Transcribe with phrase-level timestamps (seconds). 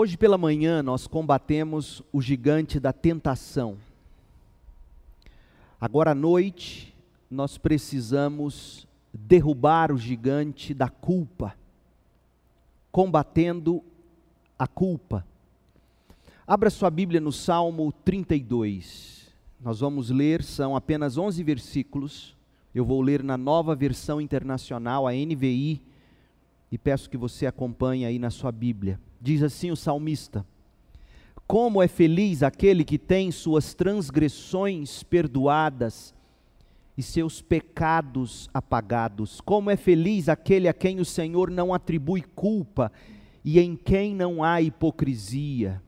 [0.00, 3.76] Hoje pela manhã nós combatemos o gigante da tentação.
[5.80, 6.94] Agora à noite
[7.28, 11.56] nós precisamos derrubar o gigante da culpa,
[12.92, 13.82] combatendo
[14.56, 15.26] a culpa.
[16.46, 19.32] Abra sua Bíblia no Salmo 32.
[19.60, 22.36] Nós vamos ler, são apenas 11 versículos.
[22.72, 25.82] Eu vou ler na nova versão internacional, a NVI,
[26.70, 29.00] e peço que você acompanhe aí na sua Bíblia.
[29.20, 30.44] Diz assim o salmista:
[31.46, 36.14] Como é feliz aquele que tem suas transgressões perdoadas
[36.98, 39.40] e seus pecados apagados.
[39.40, 42.90] Como é feliz aquele a quem o Senhor não atribui culpa
[43.44, 45.80] e em quem não há hipocrisia.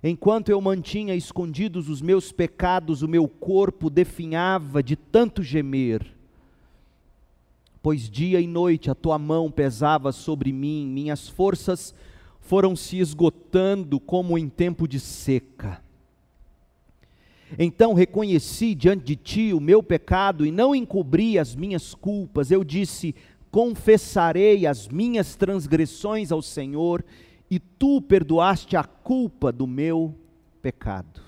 [0.00, 6.06] Enquanto eu mantinha escondidos os meus pecados, o meu corpo definhava de tanto gemer.
[7.82, 11.92] Pois dia e noite a tua mão pesava sobre mim, minhas forças
[12.46, 15.82] foram se esgotando como em tempo de seca.
[17.58, 22.50] Então reconheci diante de ti o meu pecado e não encobri as minhas culpas.
[22.50, 23.14] Eu disse:
[23.50, 27.04] Confessarei as minhas transgressões ao Senhor,
[27.50, 30.14] e tu perdoaste a culpa do meu
[30.60, 31.20] pecado.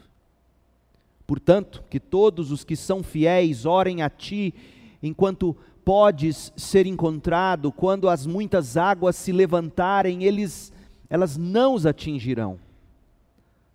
[1.27, 4.55] Portanto, que todos os que são fiéis orem a ti,
[5.03, 10.73] enquanto podes ser encontrado, quando as muitas águas se levantarem, eles,
[11.09, 12.59] elas não os atingirão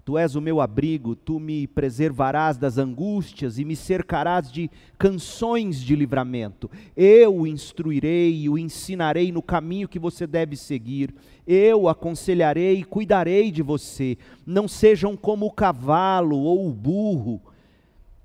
[0.05, 5.79] Tu és o meu abrigo, tu me preservarás das angústias e me cercarás de canções
[5.79, 6.69] de livramento.
[6.95, 11.15] Eu o instruirei e o ensinarei no caminho que você deve seguir.
[11.47, 14.17] Eu aconselharei e cuidarei de você.
[14.45, 17.41] Não sejam como o cavalo ou o burro,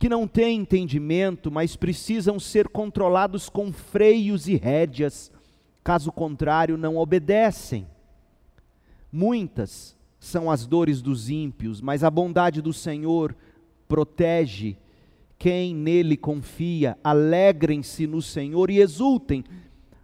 [0.00, 5.30] que não têm entendimento, mas precisam ser controlados com freios e rédeas.
[5.84, 7.86] Caso contrário, não obedecem.
[9.12, 13.34] Muitas são as dores dos ímpios, mas a bondade do Senhor
[13.86, 14.76] protege
[15.38, 16.98] quem nele confia.
[17.02, 19.44] Alegrem-se no Senhor e exultem,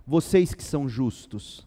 [0.06, 1.66] vocês que são justos.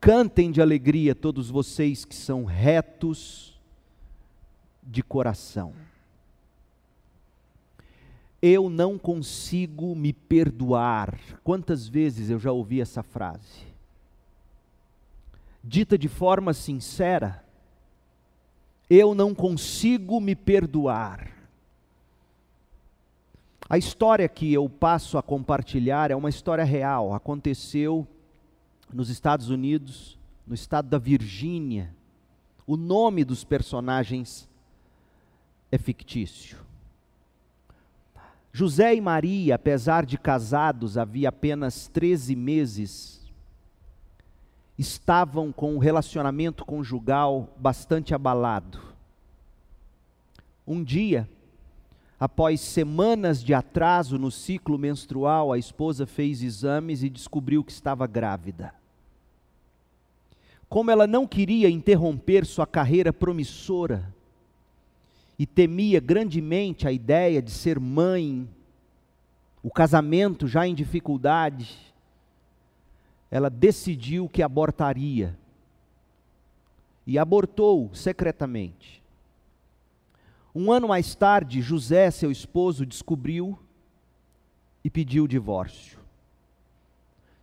[0.00, 3.58] Cantem de alegria todos vocês que são retos
[4.82, 5.72] de coração.
[8.42, 11.18] Eu não consigo me perdoar.
[11.42, 13.73] Quantas vezes eu já ouvi essa frase?
[15.66, 17.42] Dita de forma sincera,
[18.90, 21.32] eu não consigo me perdoar.
[23.66, 28.06] A história que eu passo a compartilhar é uma história real, aconteceu
[28.92, 31.94] nos Estados Unidos, no estado da Virgínia.
[32.66, 34.46] O nome dos personagens
[35.72, 36.58] é fictício.
[38.52, 43.23] José e Maria, apesar de casados havia apenas 13 meses,
[44.78, 48.80] estavam com um relacionamento conjugal bastante abalado.
[50.66, 51.28] Um dia,
[52.18, 58.06] após semanas de atraso no ciclo menstrual, a esposa fez exames e descobriu que estava
[58.06, 58.74] grávida.
[60.68, 64.12] Como ela não queria interromper sua carreira promissora
[65.38, 68.48] e temia grandemente a ideia de ser mãe,
[69.62, 71.93] o casamento já em dificuldade,
[73.30, 75.38] ela decidiu que abortaria.
[77.06, 79.02] E abortou secretamente.
[80.54, 83.58] Um ano mais tarde, José, seu esposo, descobriu
[84.84, 85.98] e pediu o divórcio.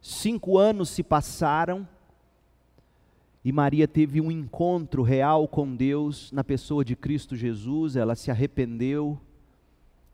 [0.02, 1.88] Cinco anos se passaram
[3.44, 7.96] e Maria teve um encontro real com Deus na pessoa de Cristo Jesus.
[7.96, 9.20] Ela se arrependeu,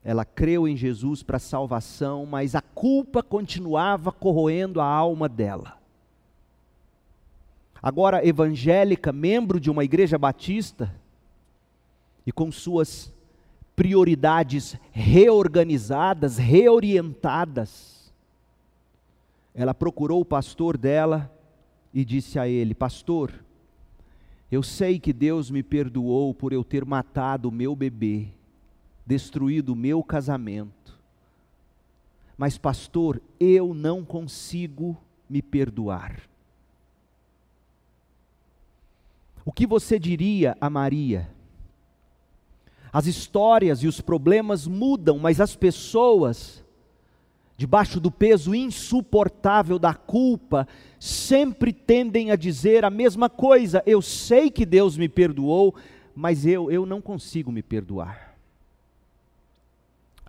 [0.07, 5.77] ela creu em Jesus para salvação, mas a culpa continuava corroendo a alma dela.
[7.83, 10.95] Agora, evangélica, membro de uma igreja batista,
[12.25, 13.13] e com suas
[13.75, 18.09] prioridades reorganizadas, reorientadas,
[19.53, 21.29] ela procurou o pastor dela
[21.93, 23.33] e disse a ele: Pastor,
[24.49, 28.36] eu sei que Deus me perdoou por eu ter matado o meu bebê
[29.07, 30.99] destruído o meu casamento.
[32.37, 34.97] Mas, pastor, eu não consigo
[35.29, 36.21] me perdoar.
[39.45, 41.31] O que você diria a Maria?
[42.91, 46.63] As histórias e os problemas mudam, mas as pessoas,
[47.55, 50.67] debaixo do peso insuportável da culpa,
[50.99, 55.73] sempre tendem a dizer a mesma coisa: eu sei que Deus me perdoou,
[56.13, 58.26] mas eu, eu não consigo me perdoar.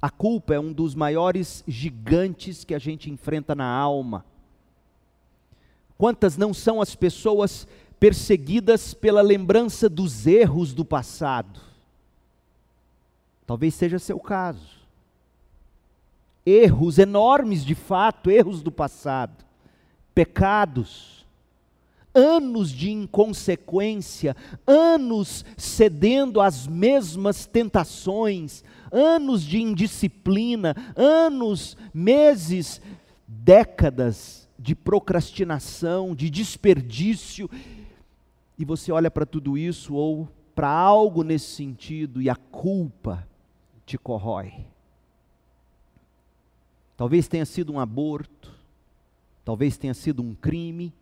[0.01, 4.25] A culpa é um dos maiores gigantes que a gente enfrenta na alma.
[5.97, 7.67] Quantas não são as pessoas
[7.99, 11.61] perseguidas pela lembrança dos erros do passado.
[13.47, 14.79] Talvez seja seu caso.
[16.47, 19.45] Erros enormes de fato, erros do passado,
[20.15, 21.18] pecados,
[22.19, 24.37] anos de inconsequência,
[24.67, 32.81] anos cedendo às mesmas tentações, anos de indisciplina, anos, meses,
[33.27, 37.49] décadas de procrastinação, de desperdício,
[38.59, 43.27] e você olha para tudo isso ou para algo nesse sentido e a culpa
[43.87, 44.53] te corrói.
[46.97, 48.53] Talvez tenha sido um aborto,
[49.45, 50.93] talvez tenha sido um crime,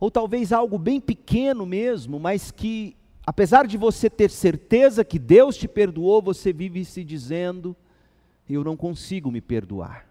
[0.00, 5.56] ou talvez algo bem pequeno mesmo, mas que, apesar de você ter certeza que Deus
[5.58, 7.76] te perdoou, você vive se dizendo:
[8.48, 10.06] eu não consigo me perdoar.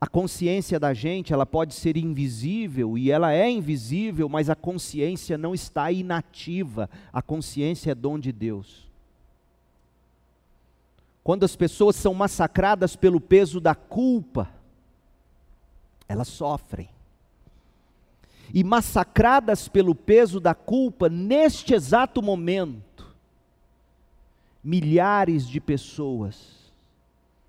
[0.00, 5.36] A consciência da gente, ela pode ser invisível e ela é invisível, mas a consciência
[5.36, 6.88] não está inativa.
[7.12, 8.88] A consciência é dom de Deus.
[11.24, 14.48] Quando as pessoas são massacradas pelo peso da culpa,
[16.08, 16.88] elas sofrem.
[18.52, 23.06] E massacradas pelo peso da culpa, neste exato momento,
[24.62, 26.58] milhares de pessoas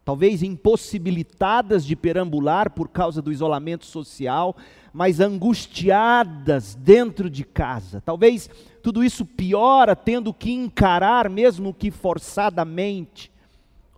[0.09, 4.57] talvez impossibilitadas de perambular por causa do isolamento social,
[4.91, 8.01] mas angustiadas dentro de casa.
[8.01, 8.49] Talvez
[8.81, 13.31] tudo isso piora tendo que encarar, mesmo que forçadamente,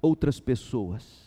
[0.01, 1.20] outras pessoas.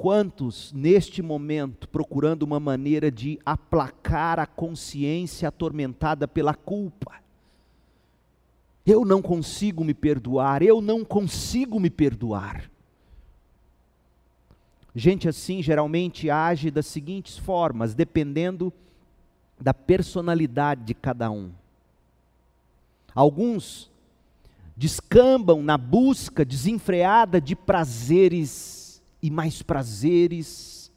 [0.00, 7.16] Quantos, neste momento, procurando uma maneira de aplacar a consciência atormentada pela culpa,
[8.86, 12.70] eu não consigo me perdoar, eu não consigo me perdoar.
[14.94, 18.72] Gente assim geralmente age das seguintes formas, dependendo
[19.60, 21.50] da personalidade de cada um.
[23.14, 23.90] Alguns
[24.74, 28.79] descambam na busca desenfreada de prazeres
[29.22, 30.92] e mais prazeres,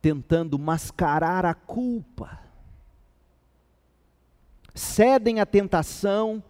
[0.00, 2.40] tentando mascarar a culpa.
[4.74, 6.42] Cedem à tentação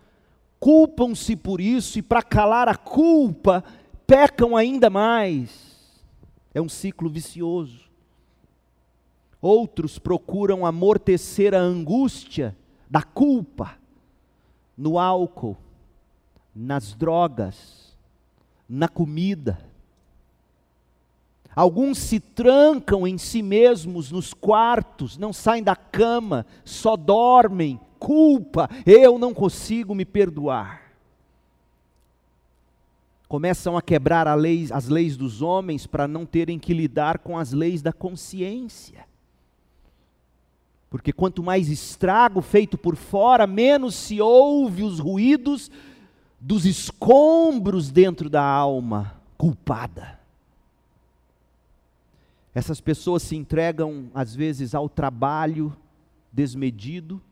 [0.60, 3.64] culpam-se por isso e, para calar a culpa,
[4.06, 6.02] pecam ainda mais.
[6.52, 7.88] É um ciclo vicioso.
[9.40, 12.56] Outros procuram amortecer a angústia
[12.90, 13.78] da culpa
[14.76, 15.56] no álcool,
[16.54, 17.96] nas drogas,
[18.68, 19.67] na comida.
[21.58, 28.70] Alguns se trancam em si mesmos nos quartos, não saem da cama, só dormem, culpa,
[28.87, 30.93] eu não consigo me perdoar.
[33.26, 37.52] Começam a quebrar lei, as leis dos homens para não terem que lidar com as
[37.52, 39.04] leis da consciência.
[40.88, 45.72] Porque quanto mais estrago feito por fora, menos se ouve os ruídos
[46.38, 50.17] dos escombros dentro da alma culpada.
[52.54, 55.76] Essas pessoas se entregam, às vezes, ao trabalho
[56.32, 57.22] desmedido,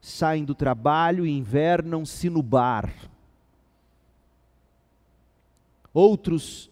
[0.00, 2.92] saem do trabalho e invernam-se no bar.
[5.92, 6.70] Outros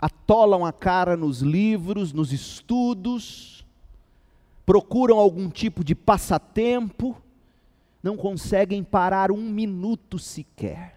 [0.00, 3.64] atolam a cara nos livros, nos estudos,
[4.64, 7.20] procuram algum tipo de passatempo,
[8.02, 10.95] não conseguem parar um minuto sequer.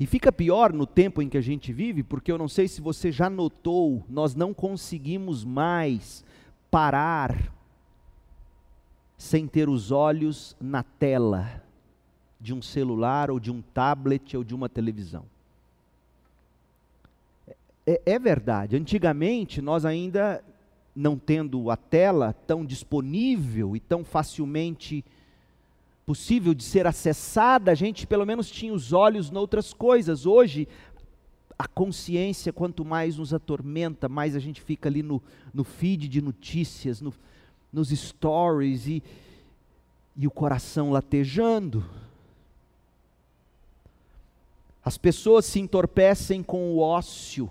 [0.00, 2.80] E fica pior no tempo em que a gente vive, porque eu não sei se
[2.80, 6.24] você já notou, nós não conseguimos mais
[6.70, 7.52] parar
[9.16, 11.62] sem ter os olhos na tela
[12.40, 15.24] de um celular ou de um tablet ou de uma televisão.
[17.84, 20.44] É, é verdade, antigamente nós ainda
[20.94, 25.04] não tendo a tela tão disponível e tão facilmente
[26.08, 30.24] possível de ser acessada, a gente pelo menos tinha os olhos noutras coisas.
[30.24, 30.66] Hoje,
[31.58, 35.22] a consciência, quanto mais nos atormenta, mais a gente fica ali no,
[35.52, 37.12] no feed de notícias, no,
[37.70, 39.02] nos stories e,
[40.16, 41.84] e o coração latejando.
[44.82, 47.50] As pessoas se entorpecem com o ócio,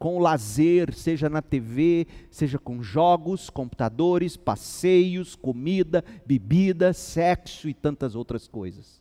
[0.00, 7.74] com o lazer, seja na TV, seja com jogos, computadores, passeios, comida, bebida, sexo e
[7.74, 8.98] tantas outras coisas.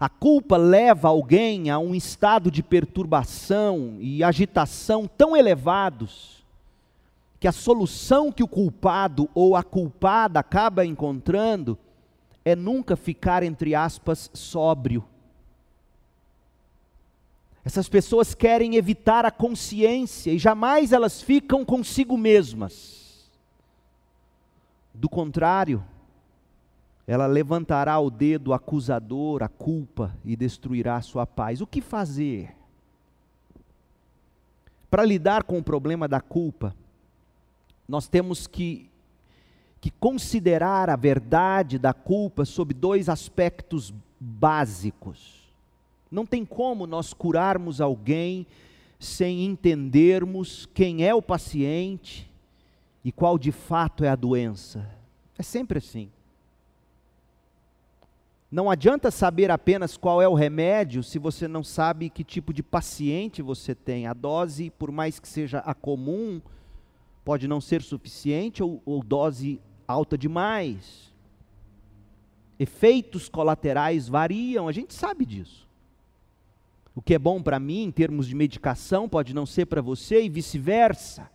[0.00, 6.42] A culpa leva alguém a um estado de perturbação e agitação tão elevados
[7.38, 11.76] que a solução que o culpado ou a culpada acaba encontrando
[12.42, 15.04] é nunca ficar, entre aspas, sóbrio.
[17.68, 23.30] Essas pessoas querem evitar a consciência e jamais elas ficam consigo mesmas.
[24.94, 25.84] Do contrário,
[27.06, 31.60] ela levantará o dedo acusador, a culpa e destruirá a sua paz.
[31.60, 32.56] O que fazer?
[34.90, 36.74] Para lidar com o problema da culpa,
[37.86, 38.90] nós temos que,
[39.78, 45.37] que considerar a verdade da culpa sob dois aspectos básicos.
[46.10, 48.46] Não tem como nós curarmos alguém
[48.98, 52.28] sem entendermos quem é o paciente
[53.04, 54.88] e qual de fato é a doença.
[55.38, 56.10] É sempre assim.
[58.50, 62.62] Não adianta saber apenas qual é o remédio se você não sabe que tipo de
[62.62, 64.06] paciente você tem.
[64.06, 66.40] A dose, por mais que seja a comum,
[67.24, 71.12] pode não ser suficiente ou, ou dose alta demais.
[72.58, 75.67] Efeitos colaterais variam, a gente sabe disso.
[76.98, 80.24] O que é bom para mim em termos de medicação pode não ser para você
[80.24, 81.30] e vice-versa.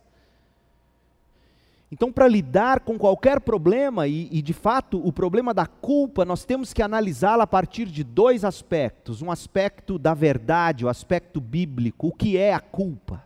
[1.90, 6.44] Então, para lidar com qualquer problema, e, e, de fato o problema da culpa, nós
[6.44, 12.08] temos que analisá-la a partir de dois aspectos: um aspecto da verdade, o aspecto bíblico,
[12.08, 13.24] o que é a culpa.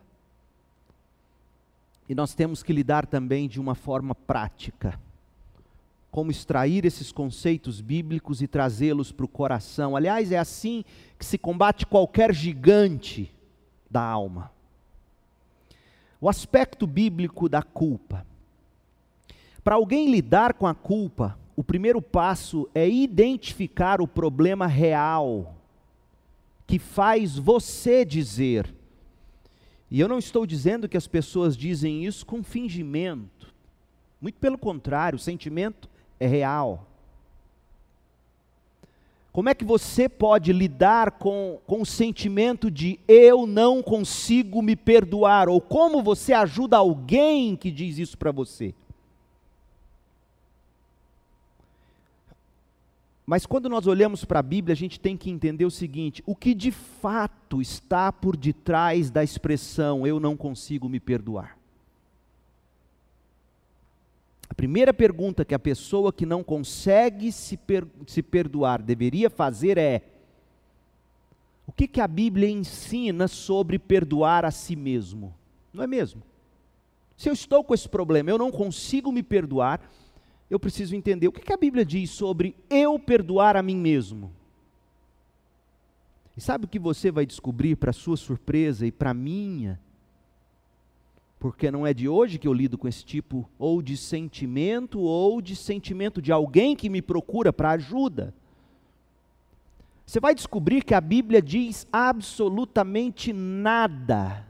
[2.08, 4.96] E nós temos que lidar também de uma forma prática.
[6.10, 9.94] Como extrair esses conceitos bíblicos e trazê-los para o coração.
[9.94, 10.84] Aliás, é assim
[11.18, 13.30] que se combate qualquer gigante
[13.90, 14.50] da alma.
[16.20, 18.26] O aspecto bíblico da culpa.
[19.62, 25.56] Para alguém lidar com a culpa, o primeiro passo é identificar o problema real
[26.66, 28.72] que faz você dizer.
[29.90, 33.52] E eu não estou dizendo que as pessoas dizem isso com fingimento.
[34.20, 36.86] Muito pelo contrário, o sentimento é real.
[39.32, 44.74] Como é que você pode lidar com, com o sentimento de eu não consigo me
[44.74, 45.48] perdoar?
[45.48, 48.74] Ou como você ajuda alguém que diz isso para você?
[53.24, 56.34] Mas quando nós olhamos para a Bíblia, a gente tem que entender o seguinte: o
[56.34, 61.58] que de fato está por detrás da expressão eu não consigo me perdoar?
[64.47, 69.78] A primeira pergunta que a pessoa que não consegue se, per se perdoar deveria fazer
[69.78, 70.02] é:
[71.64, 75.32] o que, que a Bíblia ensina sobre perdoar a si mesmo?
[75.72, 76.24] Não é mesmo?
[77.16, 79.80] Se eu estou com esse problema, eu não consigo me perdoar,
[80.50, 84.32] eu preciso entender o que a Bíblia diz sobre eu perdoar a mim mesmo.
[86.36, 89.78] E sabe o que você vai descobrir para sua surpresa e para minha?
[91.38, 95.40] Porque não é de hoje que eu lido com esse tipo ou de sentimento ou
[95.40, 98.34] de sentimento de alguém que me procura para ajuda.
[100.04, 104.44] Você vai descobrir que a Bíblia diz absolutamente nada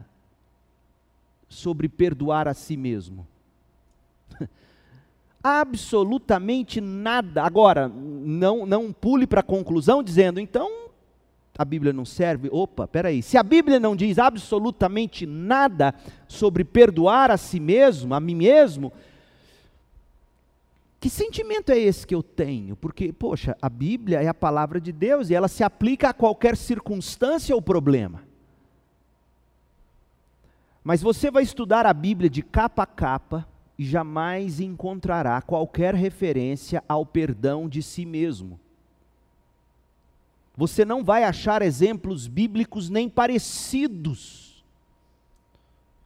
[1.47, 3.27] sobre perdoar a si mesmo.
[5.43, 7.43] absolutamente nada.
[7.43, 10.88] Agora, não, não pule para a conclusão dizendo, então
[11.59, 12.47] a Bíblia não serve.
[12.49, 13.21] Opa, peraí.
[13.21, 15.93] Se a Bíblia não diz absolutamente nada
[16.25, 18.93] sobre perdoar a si mesmo, a mim mesmo,
[21.01, 22.77] que sentimento é esse que eu tenho?
[22.77, 26.55] Porque, poxa, a Bíblia é a palavra de Deus e ela se aplica a qualquer
[26.55, 28.23] circunstância ou problema.
[30.81, 33.45] Mas você vai estudar a Bíblia de capa a capa,
[33.77, 38.59] e jamais encontrará qualquer referência ao perdão de si mesmo.
[40.59, 44.61] Você não vai achar exemplos bíblicos nem parecidos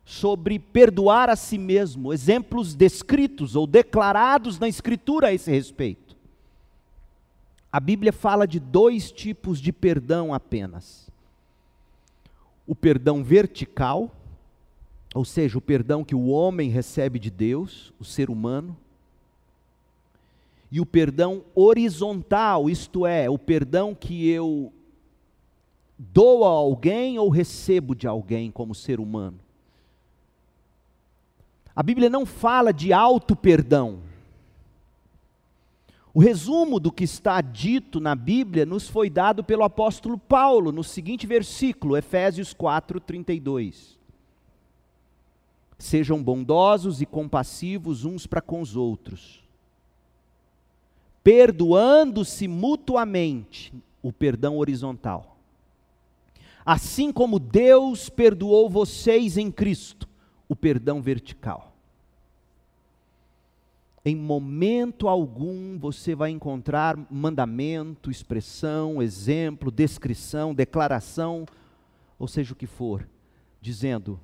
[0.05, 6.15] sobre perdoar a si mesmo, exemplos descritos ou declarados na Escritura a esse respeito.
[7.71, 11.09] A Bíblia fala de dois tipos de perdão apenas:
[12.67, 14.15] o perdão vertical,
[15.15, 18.77] ou seja, o perdão que o homem recebe de Deus, o ser humano,
[20.73, 24.73] e o perdão horizontal, isto é, o perdão que eu
[25.99, 29.37] dou a alguém ou recebo de alguém como ser humano.
[31.75, 33.99] A Bíblia não fala de auto-perdão.
[36.11, 40.83] O resumo do que está dito na Bíblia nos foi dado pelo apóstolo Paulo, no
[40.83, 43.95] seguinte versículo, Efésios 4, 32.
[45.77, 49.42] Sejam bondosos e compassivos uns para com os outros,
[51.23, 55.37] perdoando-se mutuamente, o perdão horizontal.
[56.65, 60.07] Assim como Deus perdoou vocês em Cristo,
[60.47, 61.73] o perdão vertical.
[64.05, 71.45] Em momento algum você vai encontrar mandamento, expressão, exemplo, descrição, declaração
[72.19, 73.07] ou seja o que for,
[73.61, 74.19] dizendo: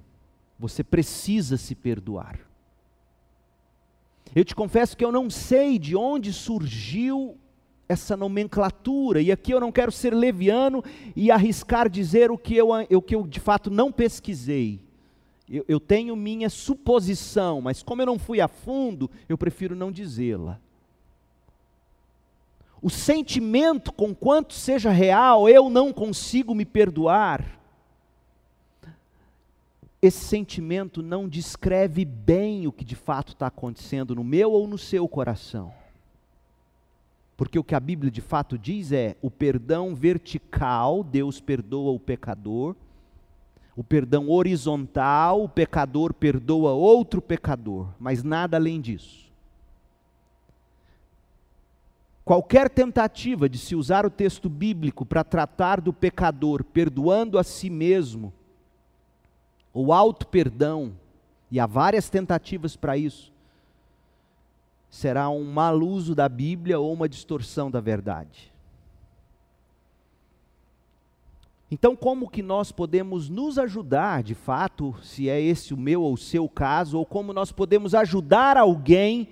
[0.58, 2.49] você precisa se perdoar.
[4.36, 7.38] Eu te confesso que eu não sei de onde surgiu
[7.88, 10.84] essa nomenclatura, e aqui eu não quero ser leviano
[11.16, 14.80] e arriscar dizer o que eu, o que eu de fato não pesquisei.
[15.50, 19.92] Eu, eu tenho minha suposição, mas como eu não fui a fundo, eu prefiro não
[19.92, 20.60] dizê-la.
[22.80, 27.59] O sentimento, com quanto seja real, eu não consigo me perdoar
[30.02, 34.78] esse sentimento não descreve bem o que de fato está acontecendo no meu ou no
[34.78, 35.74] seu coração.
[37.36, 42.00] Porque o que a Bíblia de fato diz é: o perdão vertical, Deus perdoa o
[42.00, 42.76] pecador.
[43.76, 49.30] O perdão horizontal, o pecador perdoa outro pecador, mas nada além disso.
[52.26, 57.70] Qualquer tentativa de se usar o texto bíblico para tratar do pecador perdoando a si
[57.70, 58.34] mesmo,
[59.74, 60.94] o auto-perdão,
[61.52, 63.32] e há várias tentativas para isso,
[64.90, 68.52] será um mal uso da Bíblia ou uma distorção da verdade.
[71.72, 76.14] Então, como que nós podemos nos ajudar, de fato, se é esse o meu ou
[76.14, 79.30] o seu caso, ou como nós podemos ajudar alguém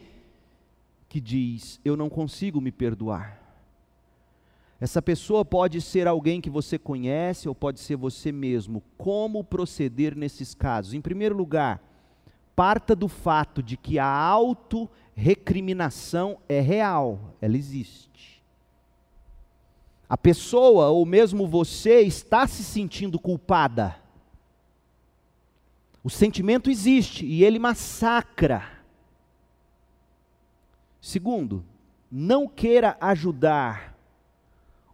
[1.09, 3.46] que diz: Eu não consigo me perdoar?
[4.79, 8.83] Essa pessoa pode ser alguém que você conhece ou pode ser você mesmo.
[8.95, 10.93] Como proceder nesses casos?
[10.93, 11.81] Em primeiro lugar,
[12.55, 18.43] parta do fato de que a auto-recriminação é real, ela existe.
[20.07, 23.99] A pessoa, ou mesmo você, está se sentindo culpada.
[26.03, 28.63] O sentimento existe e ele massacra.
[31.01, 31.65] Segundo,
[32.09, 33.96] não queira ajudar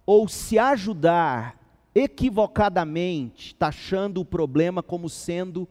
[0.06, 1.60] ou se ajudar
[1.96, 5.68] equivocadamente, taxando o problema como sendo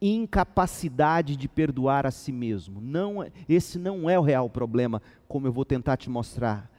[0.00, 2.80] incapacidade de perdoar a si mesmo.
[2.80, 6.70] Não, é, esse não é o real problema, como eu vou tentar te mostrar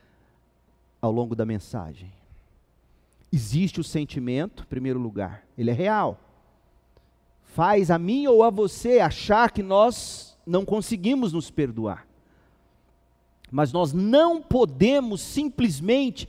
[1.02, 2.12] ao longo da mensagem.
[3.32, 6.20] Existe o sentimento, em primeiro lugar, ele é real.
[7.44, 12.08] Faz a mim ou a você achar que nós não conseguimos nos perdoar.
[13.52, 16.28] Mas nós não podemos simplesmente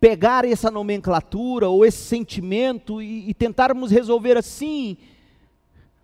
[0.00, 4.96] pegar essa nomenclatura ou esse sentimento e, e tentarmos resolver assim.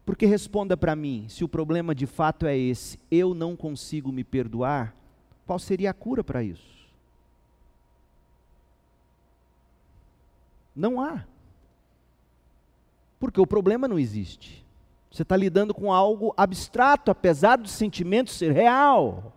[0.04, 4.24] Porque responda para mim, se o problema de fato é esse, eu não consigo me
[4.24, 4.94] perdoar,
[5.46, 6.72] qual seria a cura para isso?
[10.74, 11.24] Não há.
[13.20, 14.64] Porque o problema não existe.
[15.10, 19.32] Você está lidando com algo abstrato, apesar do sentimento ser real.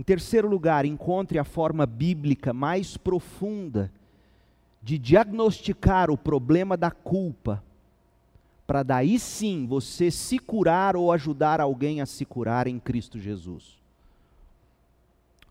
[0.00, 3.92] Em terceiro lugar, encontre a forma bíblica mais profunda
[4.82, 7.62] de diagnosticar o problema da culpa,
[8.66, 13.78] para daí sim você se curar ou ajudar alguém a se curar em Cristo Jesus.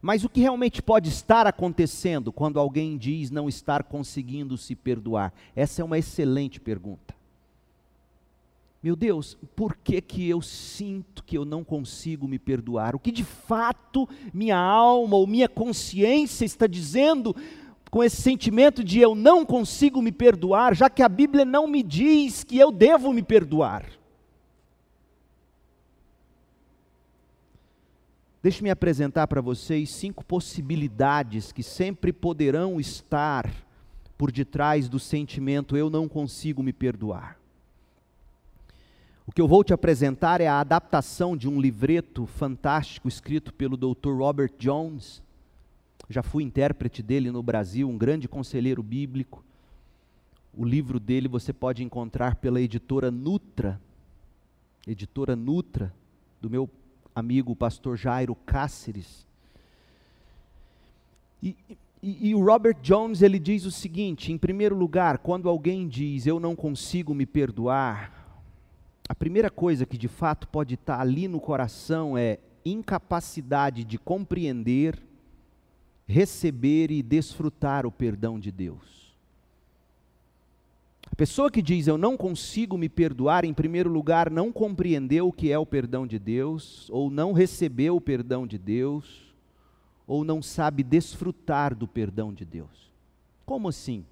[0.02, 5.32] Mas o que realmente pode estar acontecendo quando alguém diz não estar conseguindo se perdoar?
[5.56, 7.19] Essa é uma excelente pergunta.
[8.82, 12.96] Meu Deus, por que, que eu sinto que eu não consigo me perdoar?
[12.96, 17.36] O que de fato minha alma ou minha consciência está dizendo
[17.92, 21.84] com esse sentimento de eu não consigo me perdoar, já que a Bíblia não me
[21.84, 23.86] diz que eu devo me perdoar?
[28.42, 33.52] Deixe-me apresentar para vocês cinco possibilidades que sempre poderão estar
[34.18, 37.39] por detrás do sentimento eu não consigo me perdoar.
[39.30, 43.78] O que eu vou te apresentar é a adaptação de um livreto fantástico escrito pelo
[43.78, 44.10] Dr.
[44.18, 45.22] Robert Jones.
[46.10, 49.44] Já fui intérprete dele no Brasil, um grande conselheiro bíblico.
[50.52, 53.80] O livro dele você pode encontrar pela editora Nutra,
[54.88, 55.94] editora Nutra,
[56.42, 56.68] do meu
[57.14, 59.28] amigo pastor Jairo Cáceres.
[61.44, 61.56] E,
[62.02, 66.26] e, e, o Robert Jones ele diz o seguinte: em primeiro lugar, quando alguém diz
[66.26, 68.19] eu não consigo me perdoar,
[69.10, 75.02] a primeira coisa que de fato pode estar ali no coração é incapacidade de compreender,
[76.08, 79.18] receber e desfrutar o perdão de Deus.
[81.12, 85.34] A pessoa que diz eu não consigo me perdoar, em primeiro lugar, não compreendeu o
[85.34, 89.34] que é o perdão de Deus, ou não recebeu o perdão de Deus,
[90.06, 92.94] ou não sabe desfrutar do perdão de Deus.
[93.44, 94.06] Como assim?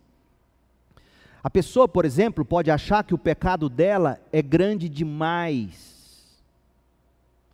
[1.47, 6.43] A pessoa, por exemplo, pode achar que o pecado dela é grande demais.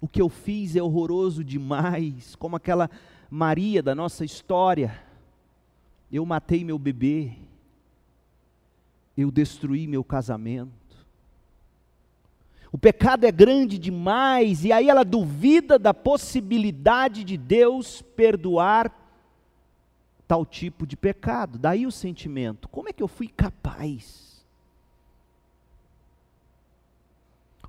[0.02, 2.90] O que eu fiz é horroroso demais, como aquela
[3.30, 5.00] Maria da nossa história.
[6.12, 7.34] Eu matei meu bebê.
[9.16, 10.72] eu destruí meu casamento.
[12.72, 19.03] O pecado é grande demais, e aí ela duvida da possibilidade de Deus perdoar
[20.34, 21.60] tal tipo de pecado.
[21.60, 24.44] Daí o sentimento: como é que eu fui capaz?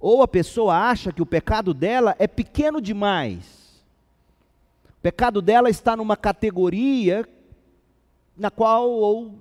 [0.01, 3.83] Ou a pessoa acha que o pecado dela é pequeno demais.
[4.89, 7.29] O pecado dela está numa categoria
[8.35, 9.35] na qual ou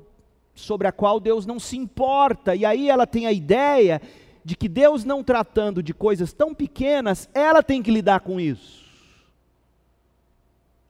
[0.54, 4.02] sobre a qual Deus não se importa, e aí ela tem a ideia
[4.44, 8.83] de que Deus não tratando de coisas tão pequenas, ela tem que lidar com isso.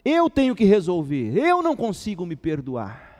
[0.05, 3.13] Eu tenho que resolver, eu não consigo me perdoar.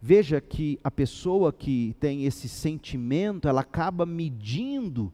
[0.00, 5.12] Veja que a pessoa que tem esse sentimento, ela acaba medindo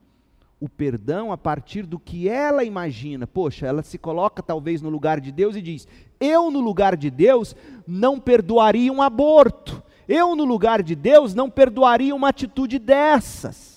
[0.61, 3.27] o perdão a partir do que ela imagina.
[3.27, 5.89] Poxa, ela se coloca talvez no lugar de Deus e diz:
[6.21, 9.83] Eu, no lugar de Deus, não perdoaria um aborto.
[10.07, 13.74] Eu, no lugar de Deus, não perdoaria uma atitude dessas.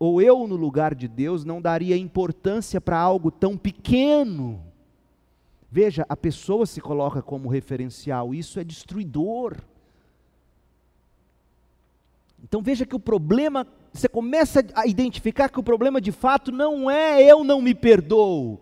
[0.00, 4.64] Ou eu, no lugar de Deus, não daria importância para algo tão pequeno.
[5.70, 9.58] Veja, a pessoa se coloca como referencial, isso é destruidor.
[12.42, 16.90] Então veja que o problema, você começa a identificar que o problema de fato não
[16.90, 18.58] é eu não me perdoo,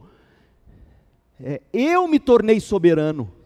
[1.41, 3.38] é eu me tornei soberano.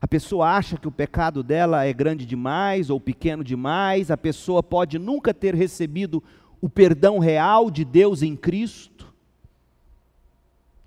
[0.00, 4.62] A pessoa acha que o pecado dela é grande demais ou pequeno demais, a pessoa
[4.62, 6.22] pode nunca ter recebido
[6.60, 9.12] o perdão real de Deus em Cristo.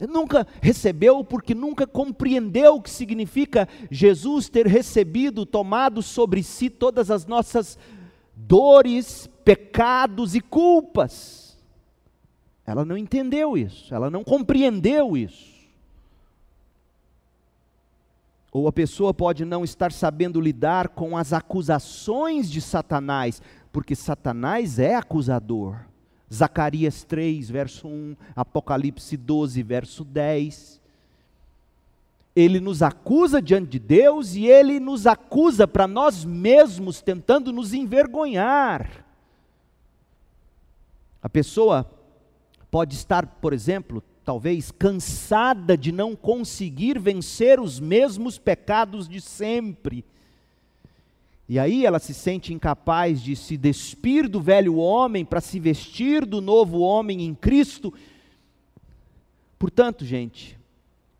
[0.09, 7.11] Nunca recebeu porque nunca compreendeu o que significa Jesus ter recebido, tomado sobre si todas
[7.11, 7.77] as nossas
[8.35, 11.57] dores, pecados e culpas.
[12.65, 15.50] Ela não entendeu isso, ela não compreendeu isso.
[18.51, 24.77] Ou a pessoa pode não estar sabendo lidar com as acusações de Satanás, porque Satanás
[24.77, 25.77] é acusador.
[26.33, 30.81] Zacarias 3, verso 1, Apocalipse 12, verso 10.
[32.35, 37.73] Ele nos acusa diante de Deus e ele nos acusa para nós mesmos, tentando nos
[37.73, 39.05] envergonhar.
[41.21, 41.89] A pessoa
[42.69, 50.05] pode estar, por exemplo, talvez cansada de não conseguir vencer os mesmos pecados de sempre.
[51.49, 56.25] E aí ela se sente incapaz de se despir do velho homem para se vestir
[56.25, 57.93] do novo homem em Cristo.
[59.59, 60.57] Portanto, gente,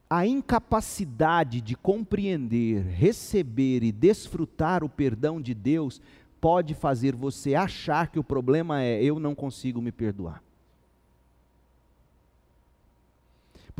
[0.09, 6.01] a incapacidade de compreender, receber e desfrutar o perdão de Deus
[6.39, 10.41] pode fazer você achar que o problema é eu não consigo me perdoar.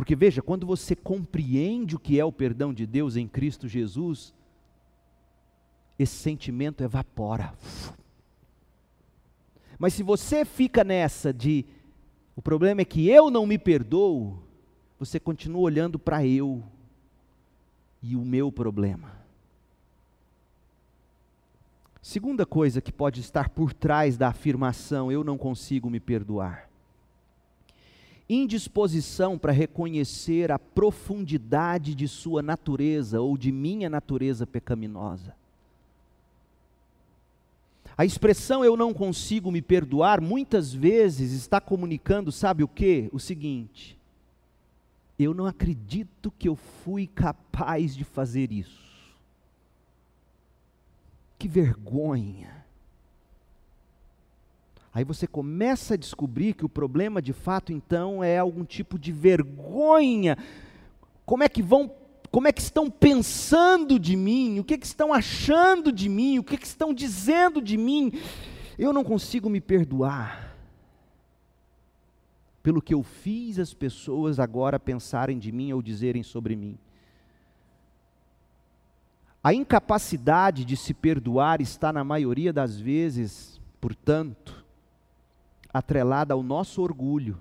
[0.02, 4.34] Porque veja, quando você compreende o que é o perdão de Deus em Cristo Jesus,
[6.00, 7.54] esse sentimento evapora.
[9.78, 11.68] Mas se você fica nessa de
[12.36, 14.42] o problema é que eu não me perdoo,
[14.98, 16.64] você continua olhando para eu
[18.02, 19.14] e o meu problema.
[22.02, 26.71] Segunda coisa que pode estar por trás da afirmação eu não consigo me perdoar
[28.30, 35.36] indisposição para reconhecer a profundidade de sua natureza ou de minha natureza pecaminosa.
[37.98, 43.10] A expressão eu não consigo me perdoar muitas vezes está comunicando, sabe o que?
[43.12, 43.98] O seguinte:
[45.20, 48.82] eu não acredito que eu fui capaz de fazer isso.
[51.38, 52.61] Que vergonha.
[54.94, 59.12] Aí você começa a descobrir que o problema de fato então é algum tipo de
[59.12, 60.38] vergonha.
[61.26, 61.90] Como é que vão,
[62.30, 64.60] como é que estão pensando de mim?
[64.60, 66.40] O que, que estão achando de mim?
[66.40, 68.12] O que, que estão dizendo de mim?
[68.78, 70.58] Eu não consigo me perdoar.
[72.62, 76.78] Pelo que eu fiz as pessoas agora pensarem de mim ou dizerem sobre mim.
[79.44, 84.61] A incapacidade de se perdoar está, na maioria das vezes, portanto,
[85.74, 87.40] atrelada ao nosso orgulho.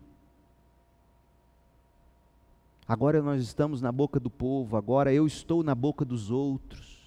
[2.86, 6.98] Agora nós estamos na boca do povo, agora eu estou na boca dos outros.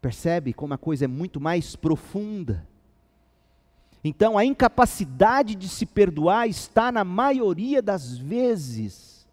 [0.00, 2.66] Percebe como a coisa é muito mais profunda?
[4.02, 9.26] Então, a incapacidade de se perdoar está, na maioria das vezes,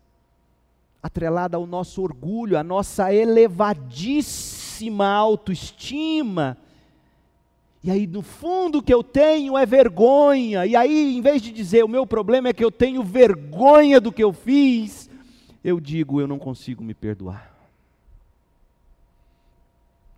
[1.01, 6.57] atrelada ao nosso orgulho, à nossa elevadíssima autoestima,
[7.85, 10.65] e aí, no fundo, o que eu tenho é vergonha.
[10.65, 14.11] E aí, em vez de dizer o meu problema é que eu tenho vergonha do
[14.11, 15.07] que eu fiz,
[15.63, 17.55] eu digo, eu não consigo me perdoar.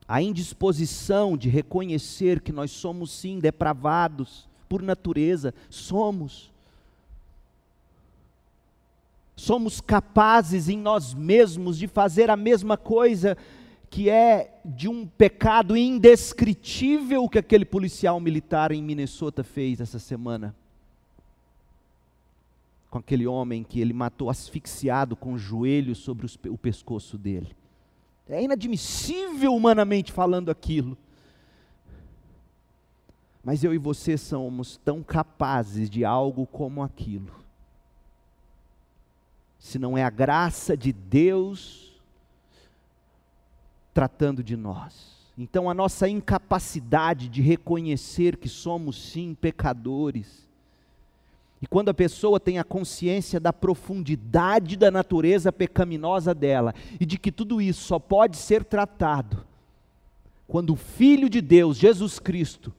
[0.07, 6.49] A indisposição de reconhecer que nós somos sim depravados por natureza, somos.
[9.35, 13.37] Somos capazes em nós mesmos de fazer a mesma coisa
[13.89, 20.55] que é de um pecado indescritível que aquele policial militar em Minnesota fez essa semana.
[22.89, 27.55] Com aquele homem que ele matou asfixiado com o joelho sobre os, o pescoço dele.
[28.29, 30.97] É inadmissível humanamente falando aquilo.
[33.43, 37.33] Mas eu e você somos tão capazes de algo como aquilo.
[39.57, 41.86] Se não é a graça de Deus
[43.97, 45.17] tratando de nós.
[45.35, 50.47] Então, a nossa incapacidade de reconhecer que somos sim pecadores,
[51.59, 57.17] e quando a pessoa tem a consciência da profundidade da natureza pecaminosa dela, e de
[57.17, 59.43] que tudo isso só pode ser tratado
[60.47, 62.71] quando o Filho de Deus, Jesus Cristo,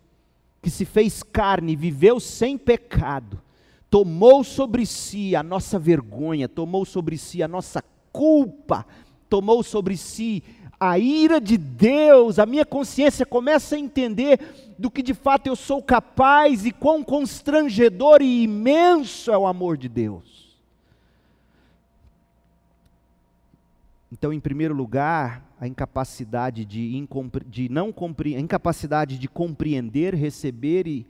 [0.62, 3.42] que se fez carne e viveu sem pecado,
[3.90, 8.87] tomou sobre si a nossa vergonha, tomou sobre si a nossa culpa,
[9.28, 10.44] tomou sobre si
[10.81, 15.57] a ira de Deus, a minha consciência começa a entender do que de fato eu
[15.57, 20.57] sou capaz e quão constrangedor e imenso é o amor de Deus.
[24.11, 27.07] Então, em primeiro lugar, a incapacidade de,
[27.47, 31.07] de não a incapacidade de compreender, receber e,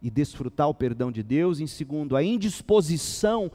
[0.00, 1.60] e desfrutar o perdão de Deus.
[1.60, 3.50] Em segundo, a indisposição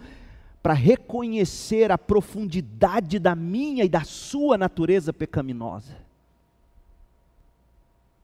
[0.66, 5.96] para reconhecer a profundidade da minha e da sua natureza pecaminosa.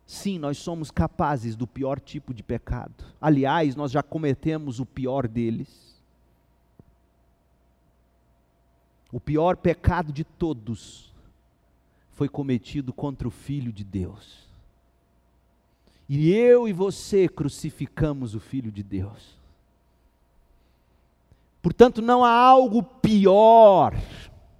[0.08, 3.06] Sim, nós somos capazes do pior tipo de pecado.
[3.21, 6.01] Aliás, nós já cometemos o pior deles.
[9.12, 11.13] O pior pecado de todos
[12.13, 14.47] foi cometido contra o Filho de Deus.
[16.10, 19.39] E eu e você crucificamos o Filho de Deus.
[21.62, 23.95] Portanto, não há algo pior.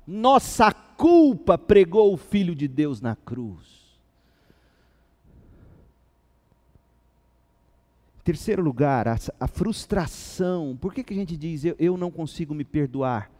[0.06, 3.82] Nossa culpa pregou o Filho de Deus na cruz.
[8.20, 10.78] Em terceiro lugar, a, a, frustração.
[10.80, 13.32] Por que, que a gente diz eu, eu não consigo me perdoar?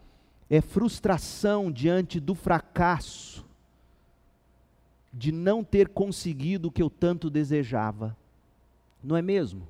[0.50, 3.44] É frustração diante do fracasso
[5.12, 8.16] de não ter conseguido o que eu tanto desejava.
[9.04, 9.68] Não é mesmo?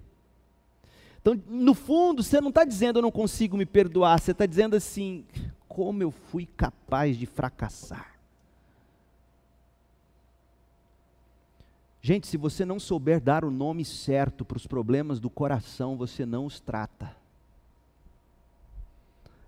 [1.23, 4.75] Então, no fundo, você não está dizendo eu não consigo me perdoar, você está dizendo
[4.75, 5.25] assim,
[5.69, 8.13] como eu fui capaz de fracassar.
[12.01, 16.27] Gente, se você não souber dar o nome certo para os problemas do coração, você
[16.27, 17.15] não os trata.